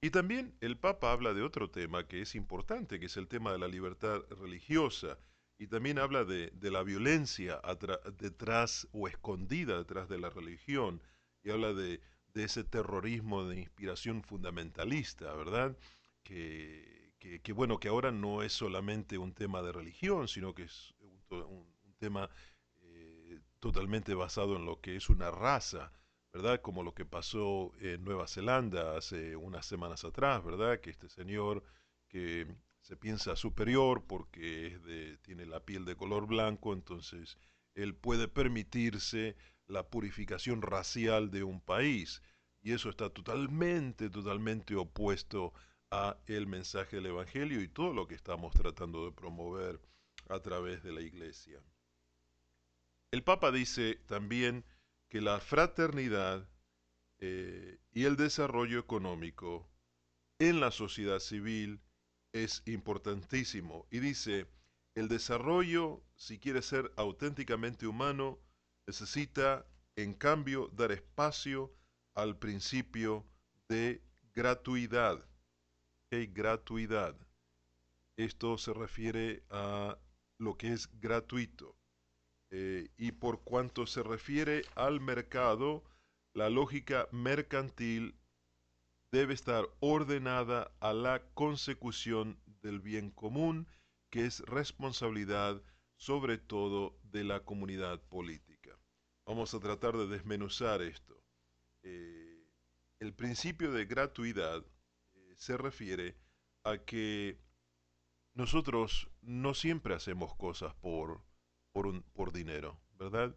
Y 0.00 0.10
también 0.10 0.56
el 0.60 0.76
Papa 0.76 1.12
habla 1.12 1.32
de 1.32 1.42
otro 1.42 1.70
tema 1.70 2.08
que 2.08 2.22
es 2.22 2.34
importante, 2.34 2.98
que 2.98 3.06
es 3.06 3.16
el 3.16 3.28
tema 3.28 3.52
de 3.52 3.58
la 3.58 3.68
libertad 3.68 4.22
religiosa, 4.30 5.16
y 5.58 5.68
también 5.68 5.98
habla 5.98 6.24
de, 6.24 6.52
la 6.60 6.82
violencia 6.82 7.60
detrás 8.18 8.88
o 8.92 9.08
escondida 9.08 9.78
detrás 9.78 10.08
de 10.08 10.18
la 10.18 10.30
religión, 10.30 11.02
y 11.42 11.50
habla 11.50 11.72
de, 11.72 12.00
ese 12.34 12.64
terrorismo 12.64 13.44
de 13.44 13.60
inspiración 13.60 14.24
fundamentalista, 14.24 15.32
¿verdad? 15.34 15.76
Que, 16.24 17.12
bueno, 17.54 17.78
que 17.78 17.88
ahora 17.88 18.10
no 18.10 18.42
es 18.42 18.52
solamente 18.52 19.18
un 19.18 19.32
tema 19.32 19.62
de 19.62 19.70
religión, 19.70 20.26
sino 20.26 20.54
que 20.54 20.64
es 20.64 20.94
un, 21.30 21.72
tema 21.98 22.28
eh, 22.82 23.40
totalmente 23.60 24.14
basado 24.14 24.56
en 24.56 24.66
lo 24.66 24.80
que 24.80 24.96
es 24.96 25.08
una 25.08 25.30
raza, 25.30 25.92
¿verdad? 26.32 26.60
Como 26.60 26.82
lo 26.82 26.92
que 26.92 27.04
pasó 27.04 27.72
en 27.78 28.04
Nueva 28.04 28.26
Zelanda 28.26 28.96
hace 28.96 29.36
unas 29.36 29.64
semanas 29.64 30.04
atrás, 30.04 30.44
¿verdad? 30.44 30.80
Que 30.80 30.90
este 30.90 31.08
señor 31.08 31.62
que 32.08 32.46
se 32.84 32.96
piensa 32.96 33.34
superior 33.34 34.04
porque 34.06 35.18
tiene 35.22 35.46
la 35.46 35.60
piel 35.60 35.86
de 35.86 35.96
color 35.96 36.26
blanco, 36.26 36.74
entonces 36.74 37.38
él 37.74 37.94
puede 37.94 38.28
permitirse 38.28 39.36
la 39.66 39.88
purificación 39.88 40.60
racial 40.60 41.30
de 41.30 41.44
un 41.44 41.62
país. 41.62 42.22
Y 42.60 42.72
eso 42.72 42.90
está 42.90 43.08
totalmente, 43.08 44.10
totalmente 44.10 44.76
opuesto 44.76 45.54
a 45.90 46.18
el 46.26 46.46
mensaje 46.46 46.96
del 46.96 47.06
Evangelio 47.06 47.62
y 47.62 47.68
todo 47.68 47.94
lo 47.94 48.06
que 48.06 48.14
estamos 48.14 48.52
tratando 48.52 49.06
de 49.06 49.12
promover 49.12 49.80
a 50.28 50.40
través 50.40 50.82
de 50.82 50.92
la 50.92 51.00
iglesia. 51.00 51.62
El 53.10 53.22
Papa 53.22 53.50
dice 53.50 53.94
también 54.06 54.62
que 55.08 55.22
la 55.22 55.40
fraternidad 55.40 56.46
eh, 57.18 57.78
y 57.92 58.04
el 58.04 58.16
desarrollo 58.16 58.78
económico 58.78 59.70
en 60.38 60.60
la 60.60 60.70
sociedad 60.70 61.20
civil 61.20 61.80
es 62.34 62.62
importantísimo. 62.66 63.86
Y 63.90 64.00
dice, 64.00 64.46
el 64.94 65.08
desarrollo, 65.08 66.02
si 66.16 66.38
quiere 66.38 66.60
ser 66.60 66.92
auténticamente 66.96 67.86
humano, 67.86 68.38
necesita, 68.86 69.64
en 69.96 70.12
cambio, 70.12 70.68
dar 70.74 70.92
espacio 70.92 71.72
al 72.14 72.36
principio 72.36 73.24
de 73.68 74.02
gratuidad. 74.34 75.24
¿Okay? 76.06 76.26
Gratuidad. 76.26 77.16
Esto 78.16 78.58
se 78.58 78.74
refiere 78.74 79.42
a 79.50 79.96
lo 80.38 80.56
que 80.56 80.72
es 80.72 80.88
gratuito. 81.00 81.76
Eh, 82.50 82.88
y 82.96 83.12
por 83.12 83.42
cuanto 83.42 83.86
se 83.86 84.02
refiere 84.02 84.62
al 84.74 85.00
mercado, 85.00 85.84
la 86.34 86.50
lógica 86.50 87.08
mercantil 87.12 88.16
debe 89.14 89.32
estar 89.32 89.64
ordenada 89.78 90.72
a 90.80 90.92
la 90.92 91.22
consecución 91.34 92.36
del 92.62 92.80
bien 92.80 93.12
común, 93.12 93.68
que 94.10 94.26
es 94.26 94.40
responsabilidad 94.40 95.62
sobre 95.94 96.36
todo 96.36 96.98
de 97.04 97.22
la 97.22 97.44
comunidad 97.44 98.02
política. 98.08 98.76
Vamos 99.24 99.54
a 99.54 99.60
tratar 99.60 99.96
de 99.96 100.08
desmenuzar 100.08 100.82
esto. 100.82 101.22
Eh, 101.84 102.44
el 102.98 103.14
principio 103.14 103.70
de 103.70 103.84
gratuidad 103.84 104.66
eh, 105.14 105.34
se 105.36 105.56
refiere 105.56 106.16
a 106.64 106.78
que 106.78 107.38
nosotros 108.34 109.08
no 109.22 109.54
siempre 109.54 109.94
hacemos 109.94 110.34
cosas 110.34 110.74
por, 110.74 111.22
por, 111.70 112.02
por 112.14 112.32
dinero, 112.32 112.80
¿verdad? 112.98 113.36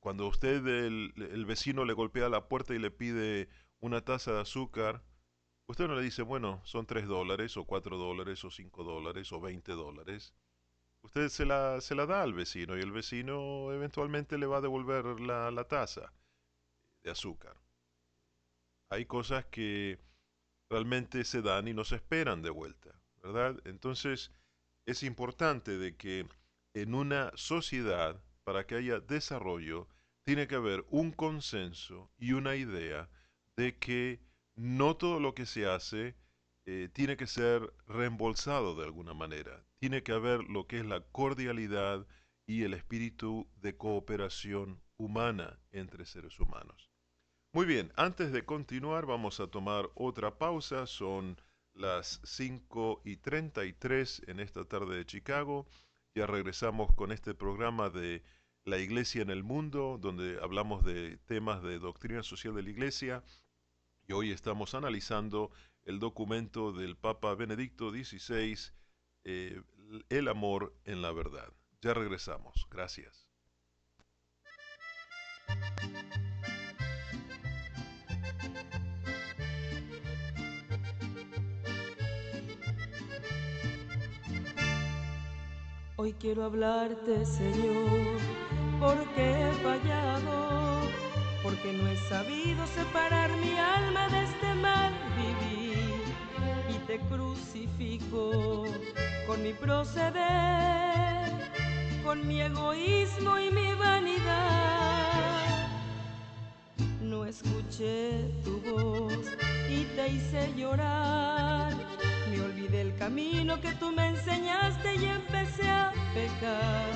Cuando 0.00 0.26
usted, 0.26 0.66
el, 0.66 1.12
el, 1.16 1.46
vecino 1.46 1.84
le 1.84 1.92
golpea 1.92 2.28
la 2.28 2.48
puerta 2.48 2.74
y 2.74 2.80
le 2.80 2.90
pide 2.90 3.48
una 3.82 4.00
taza 4.00 4.32
de 4.32 4.40
azúcar, 4.40 5.02
usted 5.66 5.88
no 5.88 5.96
le 5.96 6.02
dice, 6.02 6.22
bueno, 6.22 6.62
son 6.64 6.86
3 6.86 7.06
dólares 7.06 7.56
o 7.56 7.64
4 7.64 7.98
dólares 7.98 8.44
o 8.44 8.50
5 8.50 8.84
dólares 8.84 9.32
o 9.32 9.40
20 9.40 9.72
dólares. 9.72 10.34
Usted 11.02 11.28
se 11.28 11.44
la, 11.44 11.80
se 11.80 11.96
la 11.96 12.06
da 12.06 12.22
al 12.22 12.32
vecino 12.32 12.78
y 12.78 12.80
el 12.80 12.92
vecino 12.92 13.72
eventualmente 13.72 14.38
le 14.38 14.46
va 14.46 14.58
a 14.58 14.60
devolver 14.60 15.20
la, 15.20 15.50
la 15.50 15.64
taza 15.64 16.12
de 17.02 17.10
azúcar. 17.10 17.56
Hay 18.88 19.04
cosas 19.06 19.46
que 19.46 19.98
realmente 20.70 21.24
se 21.24 21.42
dan 21.42 21.66
y 21.66 21.74
no 21.74 21.82
se 21.82 21.96
esperan 21.96 22.40
de 22.40 22.50
vuelta, 22.50 22.90
¿verdad? 23.20 23.60
Entonces 23.64 24.30
es 24.86 25.02
importante 25.02 25.76
de 25.76 25.96
que 25.96 26.28
en 26.74 26.94
una 26.94 27.32
sociedad, 27.34 28.22
para 28.44 28.64
que 28.64 28.76
haya 28.76 29.00
desarrollo, 29.00 29.88
tiene 30.22 30.46
que 30.46 30.54
haber 30.54 30.84
un 30.88 31.10
consenso 31.10 32.12
y 32.16 32.32
una 32.32 32.54
idea 32.54 33.10
de 33.56 33.78
que 33.78 34.20
no 34.54 34.96
todo 34.96 35.20
lo 35.20 35.34
que 35.34 35.46
se 35.46 35.66
hace 35.66 36.14
eh, 36.64 36.88
tiene 36.92 37.16
que 37.16 37.26
ser 37.26 37.72
reembolsado 37.86 38.76
de 38.76 38.84
alguna 38.84 39.14
manera. 39.14 39.64
Tiene 39.78 40.02
que 40.02 40.12
haber 40.12 40.44
lo 40.44 40.66
que 40.66 40.78
es 40.78 40.86
la 40.86 41.00
cordialidad 41.00 42.06
y 42.46 42.62
el 42.62 42.74
espíritu 42.74 43.48
de 43.56 43.76
cooperación 43.76 44.80
humana 44.96 45.58
entre 45.72 46.06
seres 46.06 46.38
humanos. 46.38 46.90
Muy 47.52 47.66
bien, 47.66 47.92
antes 47.96 48.32
de 48.32 48.44
continuar 48.44 49.06
vamos 49.06 49.40
a 49.40 49.48
tomar 49.48 49.90
otra 49.94 50.38
pausa. 50.38 50.86
Son 50.86 51.40
las 51.74 52.20
5 52.24 53.02
y 53.04 53.16
33 53.16 54.22
en 54.28 54.40
esta 54.40 54.64
tarde 54.64 54.96
de 54.96 55.06
Chicago. 55.06 55.66
Ya 56.14 56.26
regresamos 56.26 56.94
con 56.94 57.12
este 57.12 57.34
programa 57.34 57.90
de 57.90 58.22
La 58.64 58.78
Iglesia 58.78 59.22
en 59.22 59.30
el 59.30 59.42
Mundo, 59.42 59.98
donde 60.00 60.38
hablamos 60.40 60.84
de 60.84 61.18
temas 61.26 61.62
de 61.62 61.78
doctrina 61.78 62.22
social 62.22 62.54
de 62.54 62.62
la 62.62 62.70
Iglesia. 62.70 63.24
Y 64.06 64.12
hoy 64.12 64.30
estamos 64.30 64.74
analizando 64.74 65.50
el 65.84 65.98
documento 65.98 66.72
del 66.72 66.96
Papa 66.96 67.34
Benedicto 67.34 67.90
XVI, 67.90 68.58
eh, 69.24 69.62
El 70.08 70.28
amor 70.28 70.74
en 70.84 71.02
la 71.02 71.12
verdad. 71.12 71.52
Ya 71.80 71.94
regresamos. 71.94 72.66
Gracias. 72.70 73.28
Hoy 85.96 86.14
quiero 86.14 86.42
hablarte, 86.44 87.24
Señor, 87.24 88.18
porque 88.80 89.22
he 89.40 89.52
fallado, 89.62 90.71
porque 91.42 91.72
no 91.72 91.88
he 91.88 91.96
sabido 91.96 92.66
separar 92.68 93.30
mi 93.36 93.58
alma 93.58 94.08
de 94.08 94.22
este 94.24 94.54
mal 94.54 94.92
vivir 95.16 96.00
y 96.68 96.74
te 96.86 96.98
crucifico 97.00 98.64
con 99.26 99.42
mi 99.42 99.52
proceder, 99.52 101.30
con 102.04 102.26
mi 102.26 102.42
egoísmo 102.42 103.38
y 103.38 103.50
mi 103.50 103.72
vanidad. 103.74 105.10
No 107.00 107.24
escuché 107.24 108.30
tu 108.44 108.60
voz 108.60 109.26
y 109.68 109.84
te 109.96 110.08
hice 110.08 110.52
llorar 110.56 111.72
me 112.32 112.40
olvidé 112.40 112.80
el 112.80 112.96
camino 112.96 113.60
que 113.60 113.72
tú 113.74 113.92
me 113.92 114.06
enseñaste 114.08 114.94
y 114.96 115.04
empecé 115.04 115.68
a 115.68 115.92
pecar. 116.14 116.90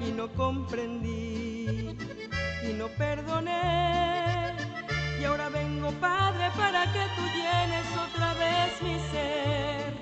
Y 0.00 0.12
no 0.12 0.28
comprendí 0.28 1.96
y 2.68 2.72
no 2.74 2.88
perdoné. 2.88 4.54
Y 5.20 5.24
ahora 5.24 5.48
vengo, 5.48 5.90
Padre, 5.92 6.50
para 6.56 6.84
que 6.92 7.04
tú 7.16 7.22
llenes 7.34 7.86
otra 7.96 8.34
vez 8.34 8.82
mi 8.82 8.98
ser. 9.10 9.92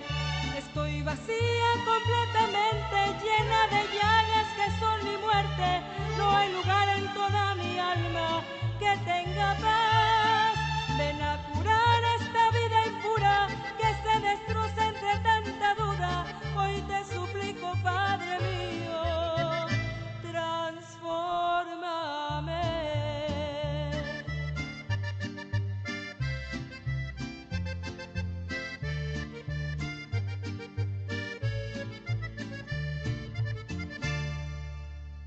Estoy 0.57 1.03
vacía 1.03 1.71
completamente, 1.85 2.97
llena 3.25 3.61
de 3.75 3.83
llagas 3.97 4.49
que 4.57 4.67
son 4.81 5.05
mi 5.05 5.17
muerte. 5.19 5.83
No 6.19 6.37
hay 6.37 6.53
lugar 6.53 6.89
en 6.99 7.15
toda 7.15 7.55
mi 7.55 7.79
alma 7.79 8.43
que 8.79 8.97
tenga 9.05 9.57
paz. 9.61 10.55
Ven 10.99 11.23
a 11.23 11.39
curar 11.53 11.96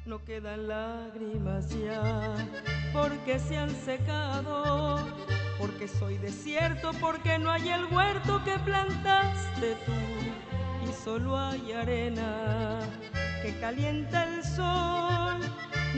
no 0.09 0.25
quedan 0.25 0.67
lágrimas 0.67 1.69
ya, 1.69 2.33
porque 2.91 3.37
se 3.37 3.59
han 3.59 3.69
secado, 3.69 4.97
porque 5.59 5.87
soy 5.87 6.17
desierto, 6.17 6.93
porque 6.99 7.37
no 7.37 7.51
hay 7.51 7.69
el 7.69 7.85
huerto 7.85 8.43
que 8.43 8.57
plantaste 8.57 9.75
tú 9.85 10.89
y 10.89 10.91
solo 11.03 11.37
hay 11.37 11.73
arena 11.73 12.79
que 13.43 13.55
calienta 13.59 14.23
el 14.23 14.43
sol. 14.43 15.37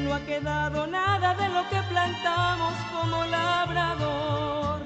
No 0.03 0.13
ha 0.13 0.19
quedado 0.25 0.87
nada 0.87 1.33
de 1.35 1.47
lo 1.47 1.61
que 1.69 1.81
plantamos 1.87 2.73
como 2.91 3.23
labrador. 3.27 4.81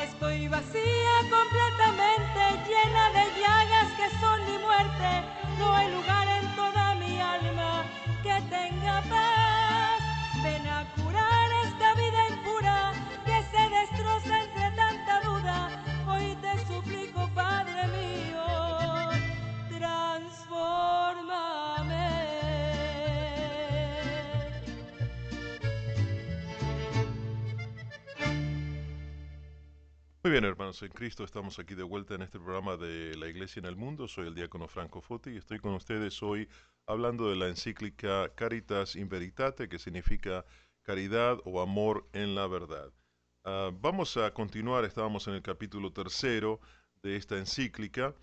Estoy 0.00 0.46
vacía 0.46 1.14
completamente, 1.28 2.40
llena 2.68 3.10
de 3.18 3.40
llagas 3.40 3.92
que 3.96 4.08
son 4.20 4.38
mi 4.46 4.58
muerte. 4.58 5.08
No 5.58 5.74
hay 5.74 5.92
lugar 5.92 6.28
en 6.28 6.40
alma 6.60 6.69
que 8.22 8.40
tenga 8.50 9.02
paz. 9.08 10.00
Ven 10.42 10.66
a 10.66 10.84
curar 10.96 11.50
esta 11.64 11.94
vida 11.94 12.28
impura 12.28 12.92
que 13.24 13.42
se 13.50 13.68
destroza 13.68 14.44
entre 14.44 14.70
tanta 14.76 15.20
duda. 15.22 15.84
Hoy 16.06 16.36
te 16.36 16.58
suplico, 16.66 17.28
Padre 17.34 17.86
mío, 17.88 18.44
transfórmame. 19.78 21.00
Muy 30.22 30.30
bien, 30.30 30.44
hermanos, 30.44 30.82
en 30.82 30.90
Cristo 30.90 31.24
estamos 31.24 31.58
aquí 31.58 31.74
de 31.74 31.82
vuelta 31.82 32.14
en 32.14 32.22
este 32.22 32.38
programa 32.38 32.76
de 32.76 33.16
la 33.16 33.28
Iglesia 33.28 33.60
en 33.60 33.66
el 33.66 33.76
Mundo. 33.76 34.06
Soy 34.08 34.26
el 34.26 34.34
diácono 34.34 34.68
Franco 34.68 35.00
Foti 35.00 35.30
y 35.30 35.38
estoy 35.38 35.58
con 35.58 35.72
ustedes 35.74 36.22
hoy 36.22 36.46
hablando 36.90 37.30
de 37.30 37.36
la 37.36 37.48
encíclica 37.48 38.32
Caritas 38.34 38.96
in 38.96 39.08
Veritate, 39.08 39.68
que 39.68 39.78
significa 39.78 40.44
caridad 40.82 41.38
o 41.44 41.60
amor 41.60 42.08
en 42.12 42.34
la 42.34 42.46
verdad. 42.46 42.92
Ah, 43.44 43.70
vamos 43.72 44.16
a 44.16 44.32
continuar, 44.34 44.84
estábamos 44.84 45.26
en 45.28 45.34
el 45.34 45.42
capítulo 45.42 45.92
tercero 45.92 46.60
de 47.02 47.16
esta 47.16 47.38
encíclica. 47.38 48.14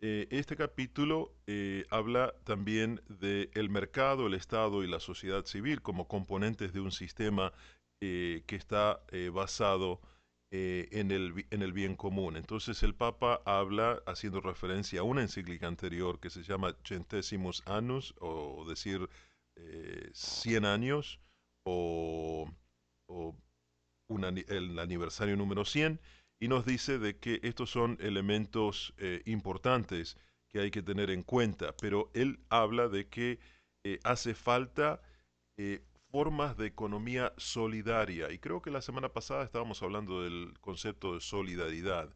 Eh, 0.00 0.26
este 0.30 0.56
capítulo 0.56 1.34
eh, 1.46 1.84
habla 1.90 2.34
también 2.44 3.00
del 3.08 3.70
mercado, 3.70 4.26
el 4.26 4.34
Estado 4.34 4.82
y 4.82 4.88
la 4.88 5.00
sociedad 5.00 5.44
civil 5.44 5.82
como 5.82 6.08
componentes 6.08 6.72
de 6.72 6.80
un 6.80 6.92
sistema 6.92 7.52
eh, 8.00 8.42
que 8.46 8.56
está 8.56 9.00
basado 9.32 10.00
eh, 10.56 10.88
en, 10.92 11.10
el, 11.10 11.46
en 11.50 11.62
el 11.62 11.72
bien 11.72 11.96
común. 11.96 12.36
Entonces 12.36 12.84
el 12.84 12.94
Papa 12.94 13.42
habla 13.44 14.00
haciendo 14.06 14.40
referencia 14.40 15.00
a 15.00 15.02
una 15.02 15.22
encíclica 15.22 15.66
anterior 15.66 16.20
que 16.20 16.30
se 16.30 16.44
llama 16.44 16.76
Centesimus 16.84 17.64
Annus, 17.66 18.14
o 18.20 18.64
decir 18.68 19.08
eh, 19.56 20.10
100 20.12 20.64
años, 20.64 21.18
o, 21.66 22.48
el 24.46 24.78
aniversario 24.78 25.36
número 25.36 25.64
100, 25.64 25.98
y 26.40 26.46
nos 26.46 26.64
dice 26.64 27.00
de 27.00 27.18
que 27.18 27.40
estos 27.42 27.70
son 27.70 27.98
elementos 28.00 28.94
eh, 28.98 29.22
importantes 29.24 30.16
que 30.52 30.60
hay 30.60 30.70
que 30.70 30.84
tener 30.84 31.10
en 31.10 31.24
cuenta, 31.24 31.74
pero 31.82 32.12
él 32.14 32.38
habla 32.48 32.86
de 32.86 33.08
que 33.08 33.40
eh, 33.84 33.98
hace 34.04 34.34
falta 34.34 35.02
formas 36.14 36.56
de 36.56 36.68
economía 36.68 37.32
solidaria, 37.38 38.30
y 38.30 38.38
creo 38.38 38.62
que 38.62 38.70
la 38.70 38.82
semana 38.82 39.08
pasada 39.08 39.42
estábamos 39.42 39.82
hablando 39.82 40.22
del 40.22 40.54
concepto 40.60 41.14
de 41.14 41.20
solidaridad, 41.20 42.08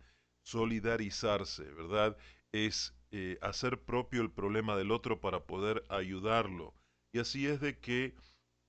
solidarizarse, 0.45 1.65
¿verdad? 1.73 2.17
Es 2.53 2.95
eh, 3.11 3.39
hacer 3.43 3.81
propio 3.81 4.23
el 4.23 4.31
problema 4.31 4.77
del 4.77 4.93
otro 4.93 5.21
para 5.21 5.47
poder 5.47 5.85
ayudarlo. 5.89 6.75
Y 7.13 7.19
así 7.19 7.49
es 7.49 7.61
de 7.61 7.81
que 7.81 8.15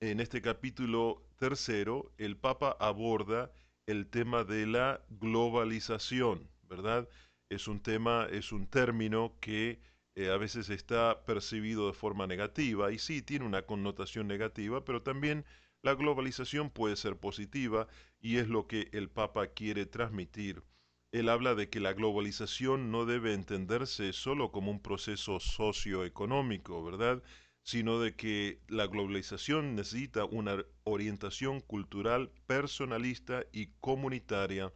en 0.00 0.18
este 0.18 0.42
capítulo 0.42 1.22
tercero 1.38 2.10
el 2.18 2.36
Papa 2.36 2.76
aborda 2.80 3.52
el 3.86 4.08
tema 4.08 4.42
de 4.42 4.66
la 4.66 5.00
globalización, 5.10 6.50
¿verdad? 6.64 7.08
Es 7.48 7.68
un 7.68 7.78
tema, 7.78 8.26
es 8.32 8.50
un 8.50 8.66
término 8.66 9.36
que 9.40 9.78
eh, 10.20 10.30
a 10.30 10.36
veces 10.36 10.68
está 10.68 11.24
percibido 11.24 11.86
de 11.86 11.94
forma 11.94 12.26
negativa 12.26 12.92
y 12.92 12.98
sí 12.98 13.22
tiene 13.22 13.46
una 13.46 13.62
connotación 13.62 14.28
negativa, 14.28 14.84
pero 14.84 15.02
también 15.02 15.46
la 15.80 15.94
globalización 15.94 16.68
puede 16.68 16.96
ser 16.96 17.16
positiva 17.16 17.88
y 18.20 18.36
es 18.36 18.46
lo 18.48 18.66
que 18.66 18.90
el 18.92 19.08
Papa 19.08 19.46
quiere 19.46 19.86
transmitir. 19.86 20.62
Él 21.10 21.30
habla 21.30 21.54
de 21.54 21.70
que 21.70 21.80
la 21.80 21.94
globalización 21.94 22.90
no 22.90 23.06
debe 23.06 23.32
entenderse 23.32 24.12
solo 24.12 24.52
como 24.52 24.70
un 24.70 24.82
proceso 24.82 25.40
socioeconómico, 25.40 26.84
¿verdad? 26.84 27.22
Sino 27.62 27.98
de 27.98 28.14
que 28.14 28.60
la 28.68 28.88
globalización 28.88 29.74
necesita 29.74 30.26
una 30.26 30.62
orientación 30.84 31.60
cultural 31.60 32.30
personalista 32.46 33.46
y 33.52 33.68
comunitaria 33.80 34.70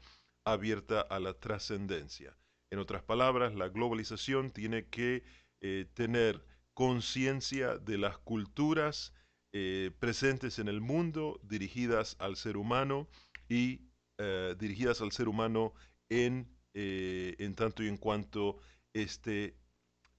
abierta 0.47 1.03
a 1.03 1.21
la 1.21 1.35
trascendencia. 1.35 2.35
En 2.75 2.81
otras 2.81 3.05
palabras, 3.05 3.55
la 3.55 3.69
globalización 3.69 4.51
tiene 4.51 4.87
que 4.89 5.23
eh, 5.61 5.87
tener 5.95 6.45
conciencia 6.73 7.79
de 7.79 7.99
las 7.99 8.19
culturas 8.19 9.15
eh, 9.53 9.93
presentes 10.01 10.59
en 10.59 10.67
el 10.67 10.81
mundo, 10.81 11.39
dirigidas 11.45 12.17
al 12.19 12.35
ser 12.35 12.57
humano 12.57 13.07
y 13.49 13.83
eh, 14.19 14.57
dirigidas 14.59 15.01
al 15.03 15.13
ser 15.13 15.29
humano 15.29 15.73
en, 16.09 16.53
en 16.75 17.55
tanto 17.55 17.85
y 17.85 17.87
en 17.87 17.97
cuanto 17.97 18.59
esté 18.93 19.57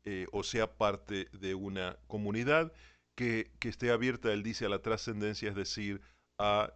eh, 0.06 0.26
o 0.32 0.42
sea 0.42 0.78
parte 0.78 1.28
de 1.34 1.56
una 1.56 2.00
comunidad 2.08 2.72
que, 3.16 3.52
que 3.60 3.68
esté 3.68 3.92
abierta, 3.92 4.32
él 4.32 4.44
dice, 4.44 4.66
a 4.66 4.70
la 4.70 4.82
trascendencia, 4.82 5.50
es 5.50 5.56
decir, 5.56 6.00
a 6.40 6.74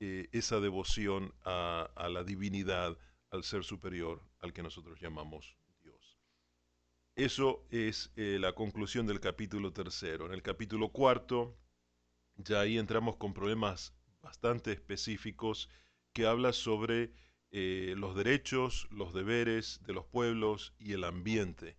esa 0.00 0.58
devoción 0.58 1.32
a 1.44 2.08
la 2.10 2.24
divinidad, 2.24 2.98
al 3.32 3.44
ser 3.44 3.64
superior, 3.64 4.22
al 4.40 4.52
que 4.52 4.62
nosotros 4.62 5.00
llamamos 5.00 5.56
Dios. 5.82 6.18
Eso 7.16 7.66
es 7.70 8.12
eh, 8.16 8.36
la 8.38 8.54
conclusión 8.54 9.06
del 9.06 9.20
capítulo 9.20 9.72
tercero. 9.72 10.26
En 10.26 10.32
el 10.32 10.42
capítulo 10.42 10.90
cuarto, 10.90 11.58
ya 12.36 12.60
ahí 12.60 12.78
entramos 12.78 13.16
con 13.16 13.32
problemas 13.32 13.94
bastante 14.20 14.72
específicos 14.72 15.70
que 16.12 16.26
habla 16.26 16.52
sobre 16.52 17.12
eh, 17.50 17.94
los 17.96 18.14
derechos, 18.14 18.86
los 18.90 19.14
deberes 19.14 19.80
de 19.82 19.94
los 19.94 20.04
pueblos 20.06 20.74
y 20.78 20.92
el 20.92 21.04
ambiente. 21.04 21.78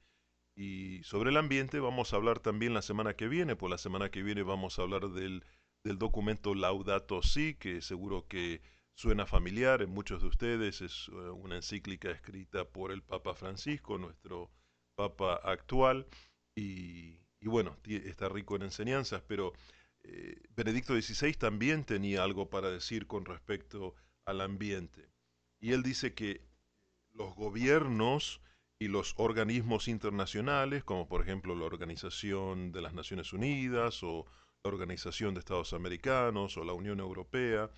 Y 0.55 1.03
sobre 1.03 1.29
el 1.29 1.37
ambiente 1.37 1.79
vamos 1.79 2.13
a 2.13 2.15
hablar 2.15 2.39
también 2.39 2.73
la 2.73 2.81
semana 2.81 3.15
que 3.15 3.27
viene, 3.27 3.55
pues 3.55 3.69
la 3.69 3.77
semana 3.77 4.09
que 4.09 4.23
viene 4.23 4.41
vamos 4.41 4.77
a 4.77 4.83
hablar 4.83 5.09
del, 5.09 5.45
del 5.83 5.99
documento 5.99 6.55
Laudato 6.55 7.21
Si, 7.21 7.53
que 7.55 7.81
seguro 7.81 8.27
que 8.27 8.61
suena 8.95 9.25
familiar 9.25 9.81
en 9.81 9.89
muchos 9.89 10.21
de 10.21 10.27
ustedes, 10.27 10.81
es 10.81 11.09
eh, 11.09 11.13
una 11.13 11.55
encíclica 11.55 12.11
escrita 12.11 12.65
por 12.65 12.91
el 12.91 13.01
Papa 13.01 13.33
Francisco, 13.35 13.97
nuestro 13.97 14.51
Papa 14.95 15.35
actual, 15.43 16.05
y, 16.55 17.17
bueno, 17.41 17.77
está 17.85 18.29
rico 18.29 18.55
en 18.55 18.63
enseñanzas, 18.63 19.23
pero 19.27 19.53
eh, 20.03 20.41
Benedicto 20.55 20.93
XVI 20.93 21.33
también 21.33 21.83
tenía 21.83 22.23
algo 22.23 22.49
para 22.49 22.69
decir 22.69 23.07
con 23.07 23.25
respecto 23.25 23.95
al 24.25 24.41
ambiente. 24.41 25.09
Y 25.59 25.71
él 25.71 25.81
dice 25.81 26.13
que 26.13 26.41
los 27.13 27.33
gobiernos 27.35 28.41
y 28.79 28.87
los 28.87 29.13
organismos 29.17 29.87
internacionales, 29.87 30.83
como 30.83 31.07
por 31.07 31.21
ejemplo 31.21 31.55
la 31.55 31.65
Organización 31.65 32.71
de 32.71 32.81
las 32.81 32.93
Naciones 32.93 33.33
Unidas 33.33 34.03
o 34.03 34.25
la 34.63 34.69
Organización 34.69 35.33
de 35.33 35.39
Estados 35.39 35.73
Americanos 35.73 36.57
o 36.57 36.63
la 36.63 36.73
Unión 36.73 36.99
Europea, 36.99 37.69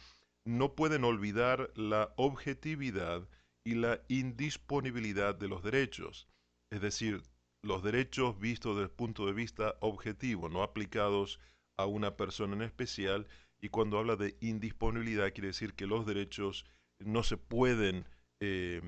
no 0.45 0.75
pueden 0.75 1.03
olvidar 1.03 1.71
la 1.75 2.13
objetividad 2.15 3.27
y 3.65 3.73
la 3.73 4.01
indisponibilidad 4.07 5.35
de 5.35 5.47
los 5.47 5.63
derechos, 5.63 6.27
es 6.71 6.81
decir, 6.81 7.23
los 7.63 7.81
derechos 7.83 8.39
vistos 8.39 8.75
desde 8.75 8.89
el 8.89 8.95
punto 8.95 9.25
de 9.25 9.33
vista 9.33 9.75
objetivo, 9.81 10.49
no 10.49 10.61
aplicados 10.61 11.39
a 11.77 11.87
una 11.87 12.15
persona 12.15 12.55
en 12.55 12.61
especial, 12.61 13.27
y 13.59 13.69
cuando 13.69 13.97
habla 13.97 14.15
de 14.15 14.37
indisponibilidad 14.39 15.33
quiere 15.33 15.47
decir 15.47 15.73
que 15.73 15.87
los 15.87 16.05
derechos 16.05 16.65
no 16.99 17.23
se 17.23 17.37
pueden 17.37 18.07
eh, 18.39 18.81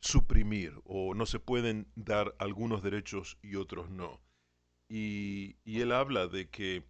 suprimir 0.00 0.72
o 0.84 1.14
no 1.14 1.26
se 1.26 1.40
pueden 1.40 1.86
dar 1.94 2.34
algunos 2.38 2.82
derechos 2.82 3.36
y 3.42 3.56
otros 3.56 3.90
no. 3.90 4.18
Y, 4.88 5.56
y 5.64 5.82
él 5.82 5.92
habla 5.92 6.26
de 6.26 6.48
que 6.48 6.84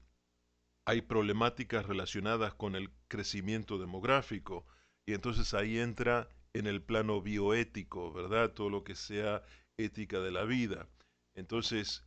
hay 0.90 1.02
problemáticas 1.02 1.86
relacionadas 1.86 2.52
con 2.54 2.74
el 2.74 2.90
crecimiento 3.06 3.78
demográfico 3.78 4.66
y 5.06 5.14
entonces 5.14 5.54
ahí 5.54 5.78
entra 5.78 6.28
en 6.52 6.66
el 6.66 6.82
plano 6.82 7.22
bioético, 7.22 8.12
¿verdad? 8.12 8.54
Todo 8.54 8.70
lo 8.70 8.82
que 8.82 8.96
sea 8.96 9.44
ética 9.76 10.18
de 10.18 10.32
la 10.32 10.42
vida. 10.42 10.88
Entonces, 11.36 12.04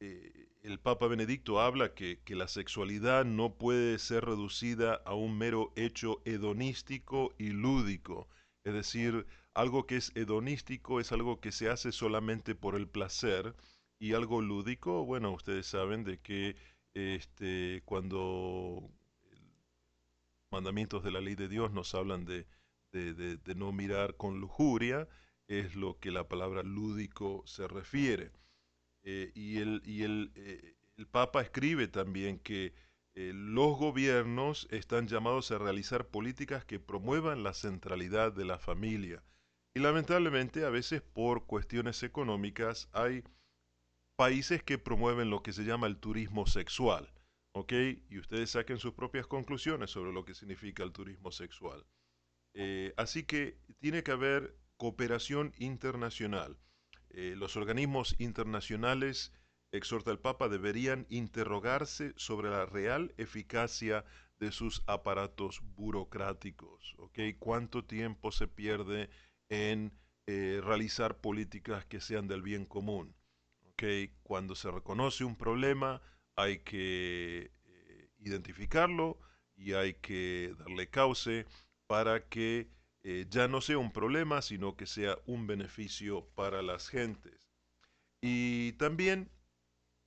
eh, 0.00 0.48
el 0.62 0.80
Papa 0.80 1.06
Benedicto 1.06 1.60
habla 1.60 1.94
que, 1.94 2.22
que 2.24 2.34
la 2.34 2.48
sexualidad 2.48 3.24
no 3.24 3.54
puede 3.54 4.00
ser 4.00 4.24
reducida 4.24 4.94
a 5.04 5.14
un 5.14 5.38
mero 5.38 5.72
hecho 5.76 6.20
hedonístico 6.24 7.32
y 7.38 7.50
lúdico. 7.50 8.26
Es 8.64 8.74
decir, 8.74 9.26
algo 9.54 9.86
que 9.86 9.98
es 9.98 10.10
hedonístico 10.16 10.98
es 10.98 11.12
algo 11.12 11.40
que 11.40 11.52
se 11.52 11.70
hace 11.70 11.92
solamente 11.92 12.56
por 12.56 12.74
el 12.74 12.88
placer 12.88 13.54
y 14.00 14.14
algo 14.14 14.42
lúdico, 14.42 15.04
bueno, 15.04 15.30
ustedes 15.30 15.66
saben 15.66 16.02
de 16.02 16.18
que 16.18 16.56
este, 16.94 17.82
cuando 17.84 18.90
mandamientos 20.50 21.02
de 21.02 21.10
la 21.10 21.20
ley 21.20 21.34
de 21.34 21.48
Dios 21.48 21.72
nos 21.72 21.94
hablan 21.94 22.24
de, 22.24 22.46
no 23.56 23.72
mirar 23.72 24.16
con 24.16 24.40
lujuria, 24.40 25.08
es 25.48 25.74
lo 25.74 25.98
que 25.98 26.12
la 26.12 26.28
palabra 26.28 26.62
lúdico 26.62 27.42
se 27.44 27.66
refiere. 27.66 28.30
Eh, 29.02 29.32
y 29.34 29.58
eh, 29.58 30.76
el, 30.96 31.06
Papa 31.10 31.42
escribe 31.42 31.88
también 31.88 32.38
que 32.38 32.72
eh, 33.14 33.32
los 33.34 33.76
gobiernos 33.76 34.68
están 34.70 35.08
llamados 35.08 35.50
a 35.50 35.58
realizar 35.58 36.06
políticas 36.06 36.64
que 36.64 36.78
promuevan 36.78 37.42
la 37.42 37.52
centralidad 37.52 38.32
de 38.32 38.44
la 38.44 38.58
familia. 38.58 39.24
Y 39.74 39.80
lamentablemente 39.80 40.64
a 40.64 40.70
veces 40.70 41.02
por 41.02 41.46
cuestiones 41.46 42.04
económicas 42.04 42.88
hay 42.92 43.24
países 44.16 44.62
que 44.62 44.78
promueven 44.78 45.30
lo 45.30 45.42
que 45.42 45.52
se 45.52 45.64
llama 45.64 45.86
el 45.86 45.96
turismo 45.96 46.46
sexual. 46.46 47.12
¿ok? 47.54 47.72
Y 48.10 48.18
ustedes 48.18 48.50
saquen 48.50 48.78
sus 48.78 48.92
propias 48.94 49.26
conclusiones 49.26 49.90
sobre 49.90 50.12
lo 50.12 50.24
que 50.24 50.34
significa 50.34 50.82
el 50.82 50.92
turismo 50.92 51.30
sexual. 51.30 51.84
Eh, 52.54 52.92
así 52.96 53.24
que 53.24 53.58
tiene 53.80 54.02
que 54.02 54.12
haber 54.12 54.56
cooperación 54.76 55.52
internacional. 55.58 56.56
Eh, 57.10 57.34
los 57.36 57.56
organismos 57.56 58.16
internacionales, 58.18 59.32
exhorta 59.72 60.10
el 60.10 60.18
Papa, 60.18 60.48
deberían 60.48 61.06
interrogarse 61.10 62.12
sobre 62.16 62.50
la 62.50 62.66
real 62.66 63.14
eficacia 63.18 64.04
de 64.38 64.50
sus 64.50 64.82
aparatos 64.86 65.60
burocráticos. 65.76 66.94
¿ok? 66.98 67.18
¿Cuánto 67.38 67.84
tiempo 67.84 68.32
se 68.32 68.48
pierde 68.48 69.10
en 69.48 69.92
eh, 70.26 70.60
realizar 70.62 71.20
políticas 71.20 71.86
que 71.86 72.00
sean 72.00 72.26
del 72.26 72.42
bien 72.42 72.64
común? 72.64 73.14
¿Ok? 73.74 74.10
Cuando 74.22 74.54
se 74.54 74.70
reconoce 74.70 75.24
un 75.24 75.36
problema, 75.36 76.00
hay 76.36 76.58
que 76.58 77.52
eh, 77.64 78.08
identificarlo 78.18 79.18
y 79.56 79.72
hay 79.72 79.94
que 79.94 80.54
darle 80.58 80.88
cauce 80.88 81.46
para 81.86 82.28
que 82.28 82.68
eh, 83.02 83.26
ya 83.28 83.48
no 83.48 83.60
sea 83.60 83.78
un 83.78 83.92
problema, 83.92 84.42
sino 84.42 84.76
que 84.76 84.86
sea 84.86 85.18
un 85.26 85.46
beneficio 85.46 86.26
para 86.34 86.62
las 86.62 86.88
gentes. 86.88 87.50
Y 88.20 88.72
también 88.72 89.30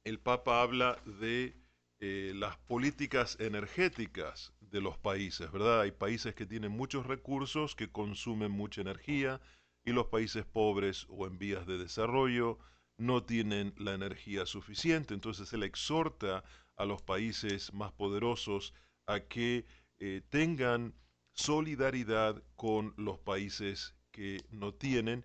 el 0.03 0.19
Papa 0.19 0.61
habla 0.61 1.01
de 1.19 1.55
eh, 1.99 2.33
las 2.35 2.57
políticas 2.57 3.37
energéticas 3.39 4.53
de 4.61 4.81
los 4.81 4.97
países, 4.97 5.51
¿verdad? 5.51 5.81
Hay 5.81 5.91
países 5.91 6.33
que 6.33 6.45
tienen 6.45 6.71
muchos 6.71 7.05
recursos, 7.05 7.75
que 7.75 7.91
consumen 7.91 8.51
mucha 8.51 8.81
energía, 8.81 9.39
y 9.85 9.91
los 9.91 10.07
países 10.07 10.45
pobres 10.45 11.05
o 11.09 11.27
en 11.27 11.37
vías 11.37 11.65
de 11.65 11.77
desarrollo 11.77 12.59
no 12.97 13.23
tienen 13.23 13.73
la 13.77 13.93
energía 13.93 14.45
suficiente. 14.45 15.13
Entonces 15.13 15.51
él 15.53 15.63
exhorta 15.63 16.43
a 16.75 16.85
los 16.85 17.01
países 17.01 17.73
más 17.73 17.91
poderosos 17.91 18.73
a 19.07 19.21
que 19.21 19.65
eh, 19.99 20.21
tengan 20.29 20.93
solidaridad 21.33 22.43
con 22.55 22.93
los 22.97 23.19
países 23.19 23.95
que 24.11 24.43
no 24.49 24.73
tienen 24.73 25.23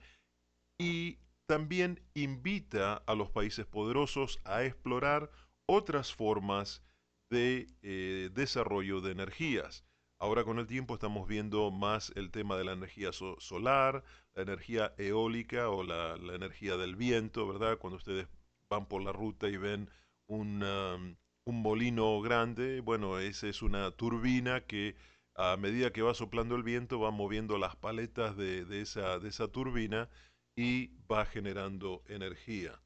y 0.78 1.18
también 1.46 2.00
invita 2.14 2.94
a 2.94 3.14
los 3.14 3.30
países 3.30 3.66
poderosos 3.66 4.40
a 4.44 4.64
explorar 4.64 5.30
otras 5.66 6.14
formas 6.14 6.82
de 7.30 7.66
eh, 7.82 8.30
desarrollo 8.32 9.00
de 9.00 9.12
energías. 9.12 9.84
Ahora 10.22 10.44
con 10.44 10.60
el 10.60 10.68
tiempo 10.68 10.94
estamos 10.94 11.26
viendo 11.26 11.72
más 11.72 12.12
el 12.14 12.30
tema 12.30 12.56
de 12.56 12.62
la 12.62 12.74
energía 12.74 13.10
solar, 13.12 14.04
la 14.36 14.42
energía 14.44 14.94
eólica 14.96 15.68
o 15.68 15.82
la, 15.82 16.14
energía 16.32 16.76
del 16.76 16.94
viento, 16.94 17.48
¿verdad? 17.48 17.76
Cuando 17.78 17.96
ustedes 17.96 18.28
van 18.68 18.86
por 18.86 19.02
la 19.02 19.10
ruta 19.10 19.48
y 19.48 19.56
ven 19.56 19.90
un, 20.28 20.62
un 20.62 21.62
molino 21.62 22.20
grande, 22.20 22.78
bueno, 22.82 23.18
esa 23.18 23.48
es 23.48 23.62
una 23.62 23.90
turbina 23.90 24.60
que 24.60 24.94
a 25.34 25.56
medida 25.56 25.92
que 25.92 26.02
va 26.02 26.14
soplando 26.14 26.54
el 26.54 26.62
viento 26.62 27.00
va 27.00 27.10
moviendo 27.10 27.58
las 27.58 27.74
paletas 27.74 28.36
de, 28.36 28.80
esa, 28.80 29.18
de 29.18 29.28
esa 29.28 29.48
turbina 29.48 30.08
y 30.54 30.92
va 31.10 31.24
generando 31.24 32.04
energía. 32.06 32.80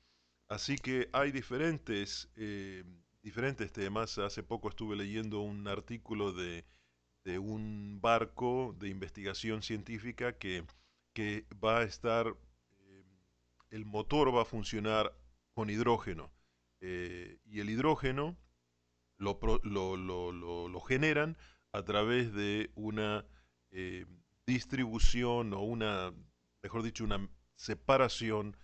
Así 0.48 0.78
que 0.78 1.10
hay 1.12 1.32
diferentes, 1.32 2.30
eh, 2.36 2.82
diferentes 3.20 3.70
temas. 3.74 4.16
Hace 4.16 4.42
poco 4.42 4.70
estuve 4.70 4.96
leyendo 4.96 5.40
un 5.40 5.68
artículo 5.68 6.32
de 6.32 6.64
de 7.26 7.40
un 7.40 7.98
barco 8.00 8.76
de 8.78 8.88
investigación 8.88 9.60
científica 9.60 10.38
que, 10.38 10.64
va 11.64 11.80
a 11.80 11.82
estar, 11.82 12.28
eh, 12.28 13.04
el 13.70 13.84
motor 13.84 14.32
va 14.32 14.42
a 14.42 14.44
funcionar 14.44 15.12
con 15.52 15.68
hidrógeno. 15.68 16.30
Eh, 16.80 17.40
y 17.44 17.58
el 17.58 17.68
hidrógeno 17.68 18.36
lo, 19.18 19.40
lo, 19.64 20.80
generan 20.82 21.36
a 21.72 21.82
través 21.82 22.32
de 22.32 22.70
una 22.76 23.26
eh, 23.72 24.06
distribución 24.46 25.52
o 25.52 25.62
una, 25.62 26.14
mejor 26.62 26.84
dicho, 26.84 27.02
una 27.02 27.28
separación 27.56 28.56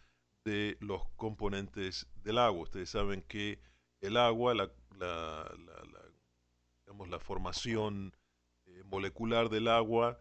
de 0.45 0.77
los 0.79 1.09
componentes 1.17 2.07
del 2.23 2.39
agua. 2.39 2.63
Ustedes 2.63 2.91
saben 2.91 3.23
que 3.23 3.59
el 4.01 4.17
agua, 4.17 4.55
la, 4.55 4.71
la, 4.99 5.53
digamos, 6.85 7.09
la 7.09 7.19
formación 7.19 8.15
molecular 8.93 9.49
del 9.49 9.68
agua 9.68 10.18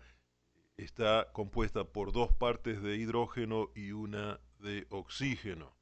está 0.78 1.30
compuesta 1.34 1.84
por 1.84 2.14
dos 2.14 2.32
partes 2.32 2.82
de 2.82 2.96
hidrógeno 2.96 3.70
y 3.76 3.92
una 3.92 4.40
de 4.60 4.88
oxígeno. 4.90 5.76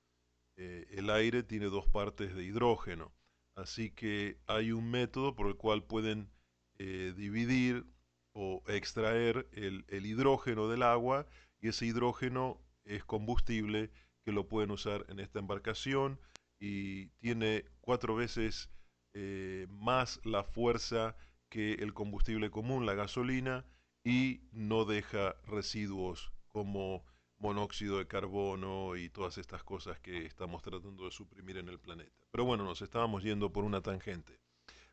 Eh, 0.57 0.87
el 0.89 1.11
aire 1.11 1.43
tiene 1.43 1.67
dos 1.67 1.87
partes 1.87 2.35
de 2.35 2.43
hidrógeno. 2.43 3.13
Así 3.55 3.91
que 3.91 4.39
hay 4.47 4.71
un 4.71 4.89
método 4.89 5.35
por 5.35 5.47
el 5.47 5.55
cual 5.55 5.83
pueden 5.83 6.31
eh, 6.79 7.13
dividir 7.15 7.85
o 8.33 8.63
extraer 8.67 9.47
el, 9.51 9.85
hidrógeno 9.89 10.67
del 10.67 10.81
agua 10.81 11.27
y 11.61 11.67
ese 11.67 11.85
hidrógeno 11.85 12.59
es 12.85 13.05
combustible 13.05 13.91
que 14.25 14.31
lo 14.31 14.47
pueden 14.47 14.71
usar 14.71 15.05
en 15.09 15.19
esta 15.19 15.37
embarcación 15.37 16.19
y 16.59 17.07
tiene 17.19 17.65
cuatro 17.81 18.15
veces 18.15 18.71
eh, 19.13 19.67
más 19.69 20.19
la 20.23 20.43
fuerza 20.43 21.15
que 21.49 21.73
el 21.73 21.93
combustible 21.93 22.49
común, 22.49 22.85
la 22.85 22.93
gasolina, 22.93 23.65
y 24.03 24.41
no 24.51 24.85
deja 24.85 25.35
residuos 25.45 26.31
como 26.47 27.03
monóxido 27.37 27.97
de 27.97 28.07
carbono 28.07 28.95
y 28.95 29.09
todas 29.09 29.37
estas 29.37 29.63
cosas 29.63 29.99
que 29.99 30.25
estamos 30.25 30.61
tratando 30.61 31.05
de 31.05 31.11
suprimir 31.11 31.57
en 31.57 31.69
el 31.69 31.79
planeta. 31.79 32.11
Pero 32.31 32.45
bueno, 32.45 32.63
nos 32.63 32.81
estábamos 32.81 33.23
yendo 33.23 33.51
por 33.51 33.63
una 33.63 33.81
tangente. 33.81 34.39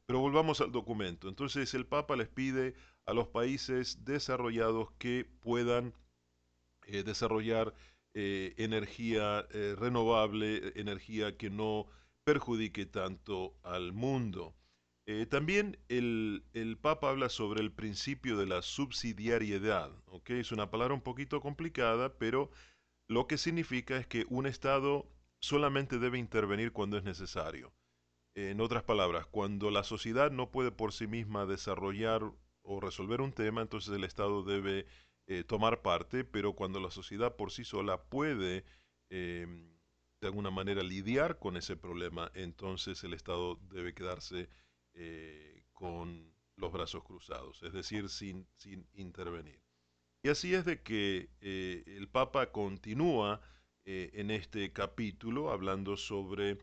Pero 0.06 0.20
volvamos 0.20 0.60
al 0.60 0.70
documento. 0.70 1.28
Entonces 1.28 1.74
el 1.74 1.86
Papa 1.86 2.14
les 2.16 2.28
pide 2.28 2.74
a 3.04 3.12
los 3.12 3.28
países 3.28 4.04
desarrollados 4.04 4.92
que 4.98 5.26
puedan 5.40 5.92
eh, 6.86 7.02
desarrollar 7.02 7.74
eh, 8.14 8.54
energía 8.56 9.46
eh, 9.50 9.74
renovable, 9.76 10.72
energía 10.76 11.36
que 11.36 11.50
no 11.50 11.86
perjudique 12.24 12.86
tanto 12.86 13.56
al 13.62 13.92
mundo. 13.92 14.54
Eh, 15.08 15.24
también 15.24 15.78
el, 15.88 16.42
Papa 16.82 17.10
habla 17.10 17.28
sobre 17.28 17.60
el 17.60 17.70
principio 17.70 18.36
de 18.36 18.46
la 18.46 18.60
subsidiariedad. 18.62 19.92
Es 20.26 20.50
una 20.50 20.68
palabra 20.68 20.94
un 20.94 21.00
poquito 21.00 21.40
complicada, 21.40 22.18
pero 22.18 22.50
lo 23.08 23.28
que 23.28 23.38
significa 23.38 23.96
es 23.98 24.06
que 24.08 24.26
un 24.28 24.46
Estado 24.46 25.08
solamente 25.38 26.00
debe 26.00 26.18
intervenir 26.18 26.72
cuando 26.72 26.98
es 26.98 27.04
necesario. 27.04 27.72
En 28.34 28.60
otras 28.60 28.82
palabras, 28.82 29.26
cuando 29.26 29.70
la 29.70 29.84
sociedad 29.84 30.32
no 30.32 30.50
puede 30.50 30.72
por 30.72 30.92
sí 30.92 31.06
misma 31.06 31.46
desarrollar 31.46 32.22
o 32.62 32.80
resolver 32.80 33.20
un 33.20 33.32
tema, 33.32 33.62
entonces 33.62 33.94
el 33.94 34.02
Estado 34.02 34.42
debe 34.42 34.86
eh, 35.28 35.44
tomar 35.44 35.82
parte, 35.82 36.24
pero 36.24 36.54
cuando 36.54 36.80
la 36.80 36.90
sociedad 36.90 37.36
por 37.36 37.52
sí 37.52 37.64
sola 37.64 38.02
puede 38.02 38.64
em, 39.08 39.70
de 40.20 40.26
alguna 40.26 40.50
manera 40.50 40.82
lidiar 40.82 41.38
con 41.38 41.56
ese 41.56 41.76
problema, 41.76 42.30
entonces 42.34 43.04
el 43.04 43.14
Estado 43.14 43.56
debe 43.70 43.94
quedarse 43.94 44.48
eh, 44.96 45.62
con 45.72 46.34
los 46.56 46.72
brazos 46.72 47.04
cruzados, 47.04 47.62
es 47.62 47.72
decir, 47.72 48.08
sin, 48.08 48.48
sin 48.56 48.88
intervenir. 48.94 49.60
Y 50.22 50.30
así 50.30 50.54
es 50.54 50.64
de 50.64 50.82
que 50.82 51.28
eh, 51.40 51.84
el 51.86 52.08
Papa 52.08 52.50
continúa 52.50 53.42
eh, 53.84 54.10
en 54.14 54.30
este 54.30 54.72
capítulo 54.72 55.50
hablando 55.50 55.96
sobre 55.96 56.58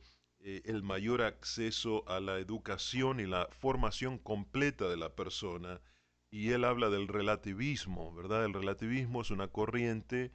el 0.45 0.83
mayor 0.83 1.21
acceso 1.21 2.03
a 2.09 2.19
la 2.19 2.37
educación 2.37 3.21
y 3.21 3.25
la 3.25 3.47
formación 3.61 4.17
completa 4.17 4.89
de 4.89 4.97
la 4.97 5.15
persona. 5.15 5.79
Y 6.29 6.49
él 6.49 6.65
habla 6.65 6.89
del 6.89 7.07
relativismo, 7.07 8.13
¿verdad? 8.13 8.43
El 8.43 8.53
relativismo 8.53 9.21
es 9.21 9.31
una 9.31 9.47
corriente 9.47 10.33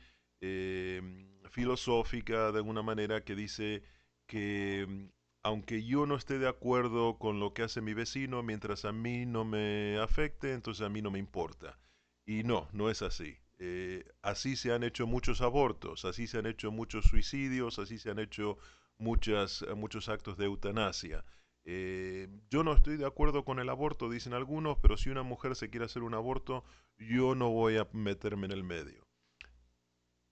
filosófica 1.51 2.53
de 2.53 2.59
alguna 2.59 2.81
manera 2.81 3.23
que 3.23 3.35
dice 3.35 3.83
que 4.27 5.11
aunque 5.43 5.85
yo 5.85 6.07
no 6.07 6.17
esté 6.17 6.39
de 6.39 6.49
acuerdo 6.49 7.19
con 7.19 7.41
lo 7.41 7.55
que 7.55 7.63
hace 7.63 7.81
mi 7.81 7.95
vecino, 7.95 8.43
mientras 8.43 8.85
a 8.85 8.93
mí 8.93 9.27
no 9.27 9.45
me 9.45 9.99
afecte, 9.99 10.53
entonces 10.53 10.85
a 10.85 10.89
mí 10.89 11.03
no 11.03 11.11
me 11.11 11.19
importa. 11.19 11.79
Y 12.27 12.43
no, 12.43 12.69
no 12.73 12.91
es 12.91 13.03
así. 13.03 13.39
Eh, 13.59 14.05
así 14.23 14.57
se 14.57 14.73
han 14.73 14.85
hecho 14.85 15.07
muchos 15.07 15.41
abortos, 15.41 16.05
así 16.05 16.27
se 16.27 16.39
han 16.39 16.47
hecho 16.47 16.71
muchos 16.71 17.07
suicidios, 17.07 17.79
así 17.79 17.99
se 17.99 18.11
han 18.11 18.19
hecho 18.19 18.59
muchos 18.99 20.09
actos 20.09 20.37
de 20.37 20.45
eutanasia. 20.45 21.25
Eh, 21.65 22.29
yo 22.51 22.65
no 22.65 22.73
estoy 22.73 22.97
de 22.97 23.07
acuerdo 23.07 23.45
con 23.45 23.59
el 23.59 23.69
aborto, 23.69 24.09
dicen 24.09 24.33
algunos, 24.33 24.79
pero 24.79 24.97
si 24.97 25.11
una 25.11 25.23
mujer 25.23 25.55
se 25.57 25.71
quiere 25.71 25.87
hacer 25.87 26.03
un 26.03 26.15
aborto, 26.15 26.65
yo 26.97 27.35
no 27.35 27.51
voy 27.51 27.77
a 27.77 27.89
meterme 27.93 28.47
en 28.47 28.53
el 28.53 28.65
medio. 28.65 29.07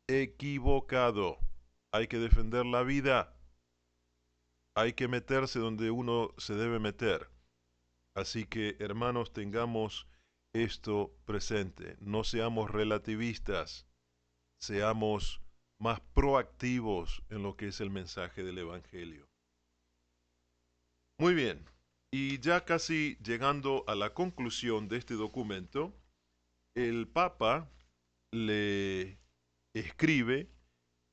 Equivocado. 0.09 1.39
Hay 1.93 2.09
que 2.09 2.19
defender 2.19 2.65
la 2.65 2.83
vida. 2.83 3.36
Hay 4.77 4.93
que 4.93 5.09
meterse 5.09 5.59
donde 5.59 5.91
uno 5.91 6.35
se 6.37 6.55
debe 6.55 6.79
meter. 6.79 7.31
Así 8.15 8.45
que, 8.45 8.77
hermanos, 8.79 9.33
tengamos 9.33 10.07
esto 10.55 11.17
presente. 11.25 11.97
No 12.01 12.25
seamos 12.25 12.71
relativistas. 12.71 13.87
Seamos 14.61 15.41
más 15.81 16.01
proactivos 16.01 17.23
en 17.31 17.43
lo 17.43 17.57
que 17.57 17.69
es 17.69 17.81
el 17.81 17.91
mensaje 17.91 18.43
del 18.45 18.59
Evangelio. 18.59 19.27
Muy 21.19 21.35
bien, 21.35 21.65
y 22.13 22.39
ya 22.41 22.65
casi 22.67 23.17
llegando 23.23 23.85
a 23.87 23.95
la 23.95 24.13
conclusión 24.13 24.89
de 24.89 24.99
este 24.99 25.15
documento, 25.15 25.95
el 26.75 27.09
Papa 27.09 27.71
le 28.33 29.19
escribe 29.75 30.51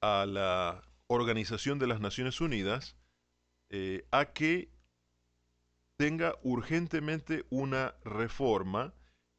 a 0.01 0.25
la 0.25 0.83
Organización 1.07 1.79
de 1.79 1.87
las 1.87 2.01
Naciones 2.01 2.41
Unidas 2.41 2.97
eh, 3.69 4.05
a 4.11 4.25
que 4.33 4.69
tenga 5.97 6.35
urgentemente 6.43 7.45
una 7.49 7.95
reforma 8.03 8.93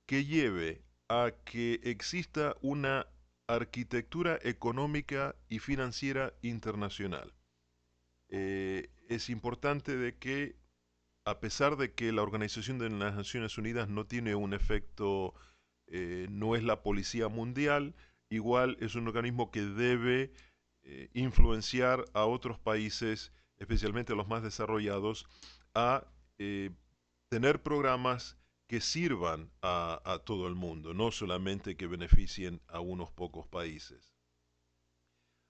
que 0.06 0.24
lleve 0.24 0.82
a 1.08 1.32
que 1.44 1.80
exista 1.84 2.56
una 2.62 3.06
arquitectura 3.46 4.38
económica 4.42 5.36
y 5.48 5.58
financiera 5.58 6.32
internacional. 6.42 7.34
Eh, 8.28 8.90
es 9.08 9.28
importante 9.28 9.96
de 9.96 10.16
que, 10.16 10.56
a 11.24 11.40
pesar 11.40 11.76
de 11.76 11.92
que 11.92 12.10
la 12.12 12.22
Organización 12.22 12.78
de 12.78 12.90
las 12.90 13.14
Naciones 13.14 13.58
Unidas 13.58 13.88
no 13.88 14.06
tiene 14.06 14.34
un 14.34 14.54
efecto, 14.54 15.34
eh, 15.86 16.26
no 16.30 16.56
es 16.56 16.62
la 16.64 16.82
policía 16.82 17.28
mundial, 17.28 17.94
igual 18.30 18.76
es 18.80 18.94
un 18.94 19.06
organismo 19.06 19.50
que 19.50 19.62
debe 19.62 20.32
influenciar 21.14 22.04
a 22.12 22.26
otros 22.26 22.58
países, 22.58 23.32
especialmente 23.58 24.14
los 24.14 24.28
más 24.28 24.42
desarrollados, 24.42 25.26
a 25.74 26.06
tener 27.28 27.62
programas 27.62 28.36
que 28.66 28.80
sirvan 28.80 29.50
a, 29.62 30.22
todo 30.24 30.48
el 30.48 30.54
mundo, 30.54 30.94
no 30.94 31.10
solamente 31.10 31.76
que 31.76 31.86
beneficien 31.86 32.60
a 32.68 32.80
unos 32.80 33.10
pocos 33.12 33.46
países. 33.46 34.14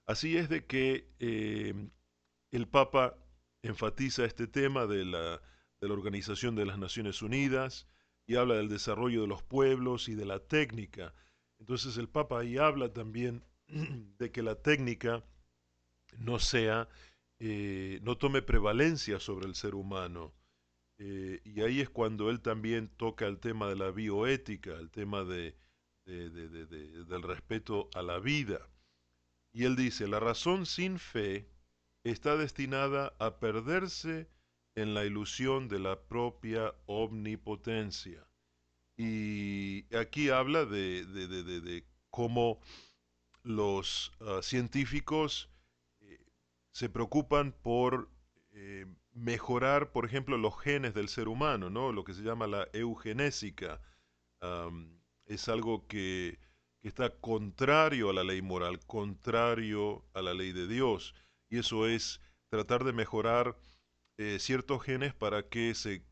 Así 0.05 0.37
es 0.37 0.49
de 0.49 0.65
que 0.65 1.09
el 2.51 2.67
Papa 2.67 3.17
enfatiza 3.63 4.25
este 4.25 4.47
tema 4.47 4.85
de 4.85 5.05
la, 5.05 5.41
de 5.81 5.87
la 5.87 5.93
Organización 5.93 6.55
de 6.55 6.65
las 6.65 6.77
Naciones 6.77 7.21
Unidas 7.21 7.87
y 8.27 8.35
habla 8.35 8.55
del 8.55 8.69
desarrollo 8.69 9.21
de 9.21 9.27
los 9.27 9.43
pueblos 9.43 10.09
y 10.09 10.15
de 10.15 10.25
la 10.25 10.39
técnica. 10.39 11.13
Entonces 11.59 11.97
el 11.97 12.09
Papa 12.09 12.39
ahí 12.39 12.57
habla 12.57 12.91
también 12.93 13.43
de 13.67 14.31
que 14.31 14.41
la 14.41 14.55
técnica 14.55 15.23
no 16.17 16.39
sea, 16.39 16.87
eh, 17.39 17.99
no 18.03 18.17
tome 18.17 18.41
prevalencia 18.41 19.19
sobre 19.19 19.47
el 19.47 19.55
ser 19.55 19.75
humano. 19.75 20.33
Eh, 20.97 21.41
y 21.43 21.61
ahí 21.61 21.81
es 21.81 21.89
cuando 21.89 22.29
él 22.29 22.41
también 22.41 22.89
toca 22.95 23.27
el 23.27 23.39
tema 23.39 23.67
de 23.67 23.75
la 23.75 23.91
bioética, 23.91 24.71
el 24.73 24.89
tema 24.89 25.23
de, 25.23 25.55
del 26.05 27.21
respeto 27.23 27.89
a 27.93 28.01
la 28.01 28.19
vida. 28.19 28.69
Y 29.53 29.65
él 29.65 29.75
dice, 29.75 30.07
la 30.07 30.19
razón 30.19 30.65
sin 30.65 30.99
fe 30.99 31.49
está 32.03 32.37
destinada 32.37 33.15
a 33.19 33.39
perderse 33.39 34.29
en 34.75 34.93
la 34.93 35.05
ilusión 35.05 35.67
de 35.67 35.79
la 35.79 35.99
propia 36.07 36.75
omnipotencia. 36.85 38.27
Y 38.97 39.93
aquí 39.95 40.29
habla 40.29 40.65
de, 40.65 41.83
cómo 42.11 42.61
los 43.43 44.11
ah, 44.21 44.39
científicos 44.41 45.49
se 46.75 46.89
preocupan 46.89 47.53
por 47.53 48.09
eh, 48.51 48.85
mejorar, 49.13 49.93
por 49.93 50.05
ejemplo, 50.05 50.37
los 50.37 50.59
genes 50.59 50.93
del 50.93 51.07
ser 51.07 51.29
humano, 51.29 51.69
¿no? 51.69 51.93
lo 51.93 52.03
que 52.03 52.13
se 52.13 52.21
llama 52.21 52.47
la 52.47 52.67
eugenésica. 52.73 53.79
es 55.25 55.47
algo 55.47 55.87
que, 55.87 56.37
está 56.83 57.09
contrario 57.09 58.09
a 58.09 58.13
la 58.13 58.25
ley 58.25 58.41
moral, 58.41 58.79
contrario 58.85 60.05
a 60.13 60.21
la 60.21 60.33
ley 60.33 60.51
de 60.51 60.67
Dios 60.67 61.15
y 61.49 61.59
eso 61.59 61.87
es 61.87 62.19
tratar 62.49 62.83
de 62.83 62.91
mejorar 62.91 63.57
eh, 64.17 64.37
ciertos 64.39 64.83
genes 64.83 65.13
para 65.13 65.47
que 65.47 65.73
se, 65.75 66.03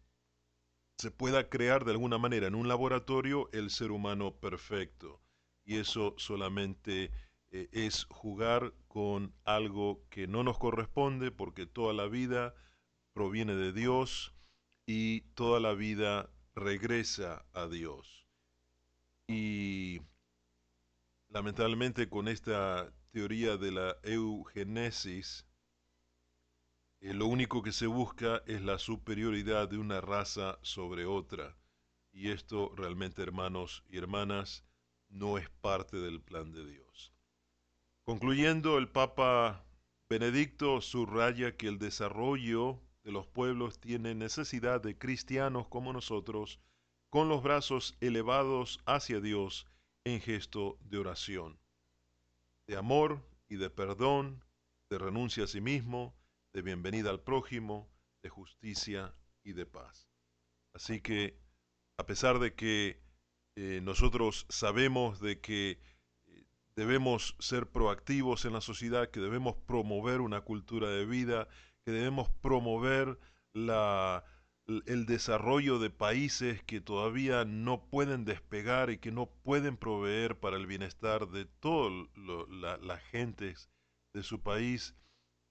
se 0.98 1.12
pueda 1.12 1.50
crear 1.50 1.84
de 1.84 1.92
alguna 1.92 2.18
manera 2.18 2.48
en 2.48 2.56
un 2.56 2.70
laboratorio 2.70 3.50
el 3.52 3.70
ser 3.70 3.92
humano 3.92 4.40
perfecto. 4.40 5.22
Y 5.66 5.78
eso 5.78 6.16
solamente 6.18 7.12
eh, 7.54 7.70
es 7.72 8.06
jugar 8.06 8.74
con 8.88 9.32
algo 9.46 10.04
que 10.10 10.28
no 10.28 10.44
nos 10.44 10.58
corresponde 10.58 11.30
porque 11.30 11.68
toda 11.68 11.94
la 11.94 12.08
vida 12.08 12.56
proviene 13.14 13.54
de 13.54 13.72
Dios 13.72 14.34
y 14.88 15.22
toda 15.36 15.60
la 15.60 15.74
vida 15.74 16.32
regresa 16.56 17.46
a 17.54 17.68
Dios. 17.68 18.28
Y 19.28 20.02
lamentablemente 21.30 22.10
con 22.10 22.28
esta 22.28 22.92
teoría 23.12 23.58
de 23.58 23.72
la 23.72 23.98
eugenesis, 24.02 25.46
eh, 27.02 27.14
lo 27.14 27.28
único 27.28 27.62
que 27.62 27.72
se 27.72 27.86
busca 27.86 28.42
es 28.48 28.64
la 28.64 28.80
superioridad 28.80 29.70
de 29.70 29.78
una 29.78 30.02
raza 30.02 30.58
sobre 30.64 31.06
otra. 31.06 31.56
Y 32.12 32.32
esto 32.32 32.74
realmente, 32.76 33.22
hermanos 33.22 33.84
y 33.90 34.00
hermanas, 34.00 34.66
no 35.08 35.38
es 35.38 35.52
parte 35.52 35.98
del 35.98 36.20
plan 36.20 36.52
de 36.52 36.66
Dios. 36.66 37.13
Concluyendo, 38.06 38.78
el 38.78 38.90
Papa 38.90 39.66
Benedicto 40.10 40.82
subraya 40.82 41.56
que 41.56 41.68
el 41.68 41.80
desarrollo 41.80 42.82
de 43.04 43.12
los 43.12 43.28
pueblos 43.28 43.80
tiene 43.80 44.16
necesidad 44.16 44.82
de 44.82 44.98
cristianos 44.98 45.68
como 45.68 45.94
nosotros, 45.94 46.60
con 47.10 47.30
los 47.30 47.44
brazos 47.44 47.96
elevados 48.02 48.82
hacia 48.86 49.20
Dios 49.20 49.68
en 50.04 50.20
gesto 50.20 50.78
de 50.82 50.98
oración 50.98 51.64
de 52.68 52.78
amor 52.78 53.22
y 53.50 53.58
de 53.58 53.70
perdón, 53.70 54.44
de 54.90 54.98
renuncia 54.98 55.44
a 55.44 55.48
sí 55.48 55.62
mismo, 55.62 56.16
de 56.54 56.62
bienvenida 56.62 57.10
al 57.10 57.20
prójimo, 57.20 57.90
de 58.22 58.30
justicia 58.30 59.14
y 59.44 59.54
de 59.54 59.66
paz. 59.66 60.08
Así 60.74 61.02
que, 61.02 61.38
a 61.98 62.06
pesar 62.06 62.40
de 62.40 62.54
que 62.54 63.02
eh, 63.56 63.82
nosotros 63.84 64.46
sabemos 64.50 65.20
de 65.20 65.40
que 65.40 65.80
debemos 66.76 67.36
ser 67.40 67.68
proactivos 67.68 68.46
en 68.46 68.54
la 68.54 68.62
sociedad, 68.62 69.10
que 69.10 69.20
debemos 69.20 69.56
promover 69.68 70.22
una 70.22 70.42
cultura 70.42 70.90
de 70.90 71.06
vida, 71.06 71.48
que 71.86 71.92
debemos 71.92 72.30
promover 72.42 73.20
la, 73.54 74.24
el 74.66 75.06
desarrollo 75.06 75.80
de 75.80 75.90
países 75.90 76.64
que 76.64 76.82
todavía 76.82 77.46
no 77.46 77.90
pueden 77.90 78.26
despegar 78.26 78.90
y 78.90 78.98
que 78.98 79.12
no 79.12 79.28
pueden 79.44 79.78
proveer 79.78 80.40
para 80.40 80.58
el 80.58 80.66
bienestar 80.66 81.28
de 81.30 81.46
todas 81.46 82.08
las 82.82 83.02
gentes 83.04 83.70
de 84.14 84.24
su 84.24 84.42
país, 84.42 84.96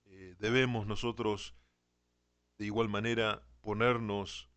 eh, 0.07 0.35
debemos 0.39 0.87
nosotros 0.87 1.55
de 2.59 2.67
igual 2.67 2.89
manera 2.89 3.43
ponernos 3.61 4.49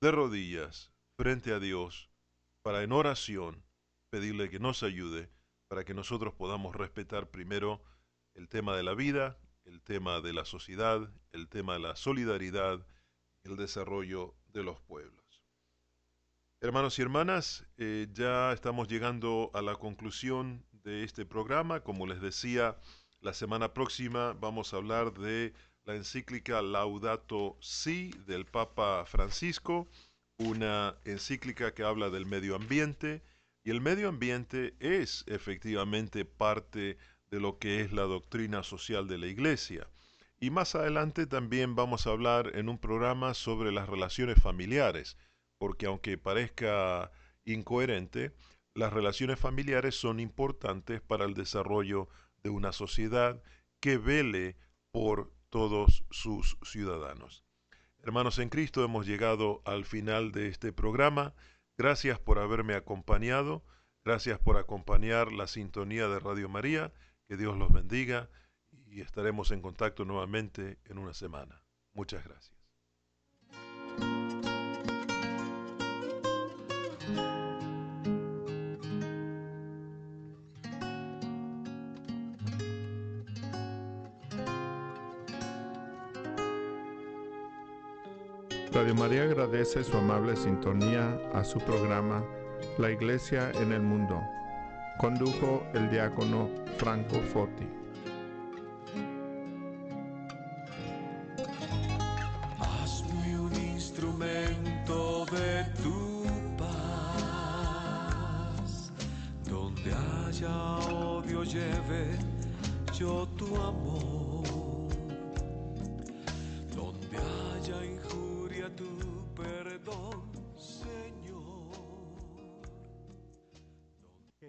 de 0.00 0.10
rodillas 0.10 0.92
frente 1.18 1.52
a 1.52 1.60
Dios 1.60 2.10
para 2.62 2.82
en 2.82 2.92
oración 2.92 3.64
pedirle 4.10 4.50
que 4.50 4.58
nos 4.58 4.82
ayude 4.82 5.30
para 5.70 5.84
que 5.84 5.94
nosotros 5.94 6.34
podamos 6.34 6.74
respetar 6.74 7.30
primero 7.30 7.80
el 8.34 8.48
tema 8.48 8.76
de 8.76 8.82
la 8.82 8.92
vida, 8.92 9.38
el 9.64 9.80
tema 9.80 10.20
de 10.20 10.32
la 10.32 10.44
sociedad, 10.44 11.08
el 11.30 11.48
tema 11.48 11.74
de 11.74 11.78
la 11.78 11.94
solidaridad, 11.94 12.84
el 13.44 13.54
desarrollo 13.54 14.34
de 14.48 14.64
los 14.64 14.80
pueblos. 14.80 15.44
Hermanos 16.60 16.98
y 16.98 17.02
hermanas, 17.02 17.68
eh, 17.76 18.08
ya 18.12 18.52
estamos 18.52 18.88
llegando 18.88 19.52
a 19.54 19.62
la 19.62 19.76
conclusión 19.76 20.66
de 20.72 21.04
este 21.04 21.24
programa. 21.24 21.84
Como 21.84 22.04
les 22.08 22.20
decía, 22.20 22.76
la 23.20 23.32
semana 23.32 23.72
próxima 23.72 24.32
vamos 24.32 24.74
a 24.74 24.78
hablar 24.78 25.12
de 25.12 25.54
la 25.84 25.94
encíclica 25.94 26.62
Laudato 26.62 27.56
Si 27.60 28.10
del 28.26 28.44
Papa 28.44 29.06
Francisco, 29.06 29.86
una 30.36 30.96
encíclica 31.04 31.72
que 31.74 31.84
habla 31.84 32.10
del 32.10 32.26
medio 32.26 32.56
ambiente. 32.56 33.22
Y 33.62 33.70
el 33.70 33.80
medio 33.80 34.08
ambiente 34.08 34.74
es 34.80 35.24
efectivamente 35.26 36.24
parte 36.24 36.96
de 37.30 37.40
lo 37.40 37.58
que 37.58 37.80
es 37.80 37.92
la 37.92 38.02
doctrina 38.02 38.62
social 38.62 39.06
de 39.06 39.18
la 39.18 39.26
Iglesia. 39.26 39.88
Y 40.38 40.50
más 40.50 40.74
adelante 40.74 41.26
también 41.26 41.74
vamos 41.74 42.06
a 42.06 42.10
hablar 42.10 42.56
en 42.56 42.68
un 42.68 42.78
programa 42.78 43.34
sobre 43.34 43.72
las 43.72 43.88
relaciones 43.88 44.40
familiares, 44.40 45.18
porque 45.58 45.86
aunque 45.86 46.16
parezca 46.16 47.10
incoherente, 47.44 48.32
las 48.74 48.92
relaciones 48.92 49.38
familiares 49.38 49.94
son 49.94 50.20
importantes 50.20 51.02
para 51.02 51.26
el 51.26 51.34
desarrollo 51.34 52.08
de 52.42 52.50
una 52.50 52.72
sociedad 52.72 53.42
que 53.80 53.98
vele 53.98 54.56
por 54.92 55.32
todos 55.50 56.04
sus 56.10 56.56
ciudadanos. 56.62 57.44
Hermanos 58.02 58.38
en 58.38 58.48
Cristo, 58.48 58.82
hemos 58.82 59.06
llegado 59.06 59.60
al 59.66 59.84
final 59.84 60.32
de 60.32 60.48
este 60.48 60.72
programa. 60.72 61.34
Gracias 61.80 62.18
por 62.18 62.38
haberme 62.38 62.74
acompañado. 62.74 63.64
Gracias 64.04 64.38
por 64.38 64.58
acompañar 64.58 65.32
la 65.32 65.46
sintonía 65.46 66.08
de 66.08 66.20
Radio 66.20 66.46
María. 66.50 66.92
Que 67.26 67.38
Dios 67.38 67.56
los 67.56 67.72
bendiga 67.72 68.28
y 68.84 69.00
estaremos 69.00 69.50
en 69.50 69.62
contacto 69.62 70.04
nuevamente 70.04 70.78
en 70.84 70.98
una 70.98 71.14
semana. 71.14 71.64
Muchas 71.94 72.22
gracias. 72.22 72.54
Radio 88.80 88.94
María 88.94 89.24
agradece 89.24 89.84
su 89.84 89.94
amable 89.94 90.34
sintonía 90.34 91.20
a 91.34 91.44
su 91.44 91.58
programa 91.58 92.24
La 92.78 92.90
Iglesia 92.90 93.52
en 93.60 93.72
el 93.72 93.82
Mundo. 93.82 94.22
Condujo 94.96 95.66
el 95.74 95.90
diácono 95.90 96.48
Franco 96.78 97.16
Foti. 97.16 97.79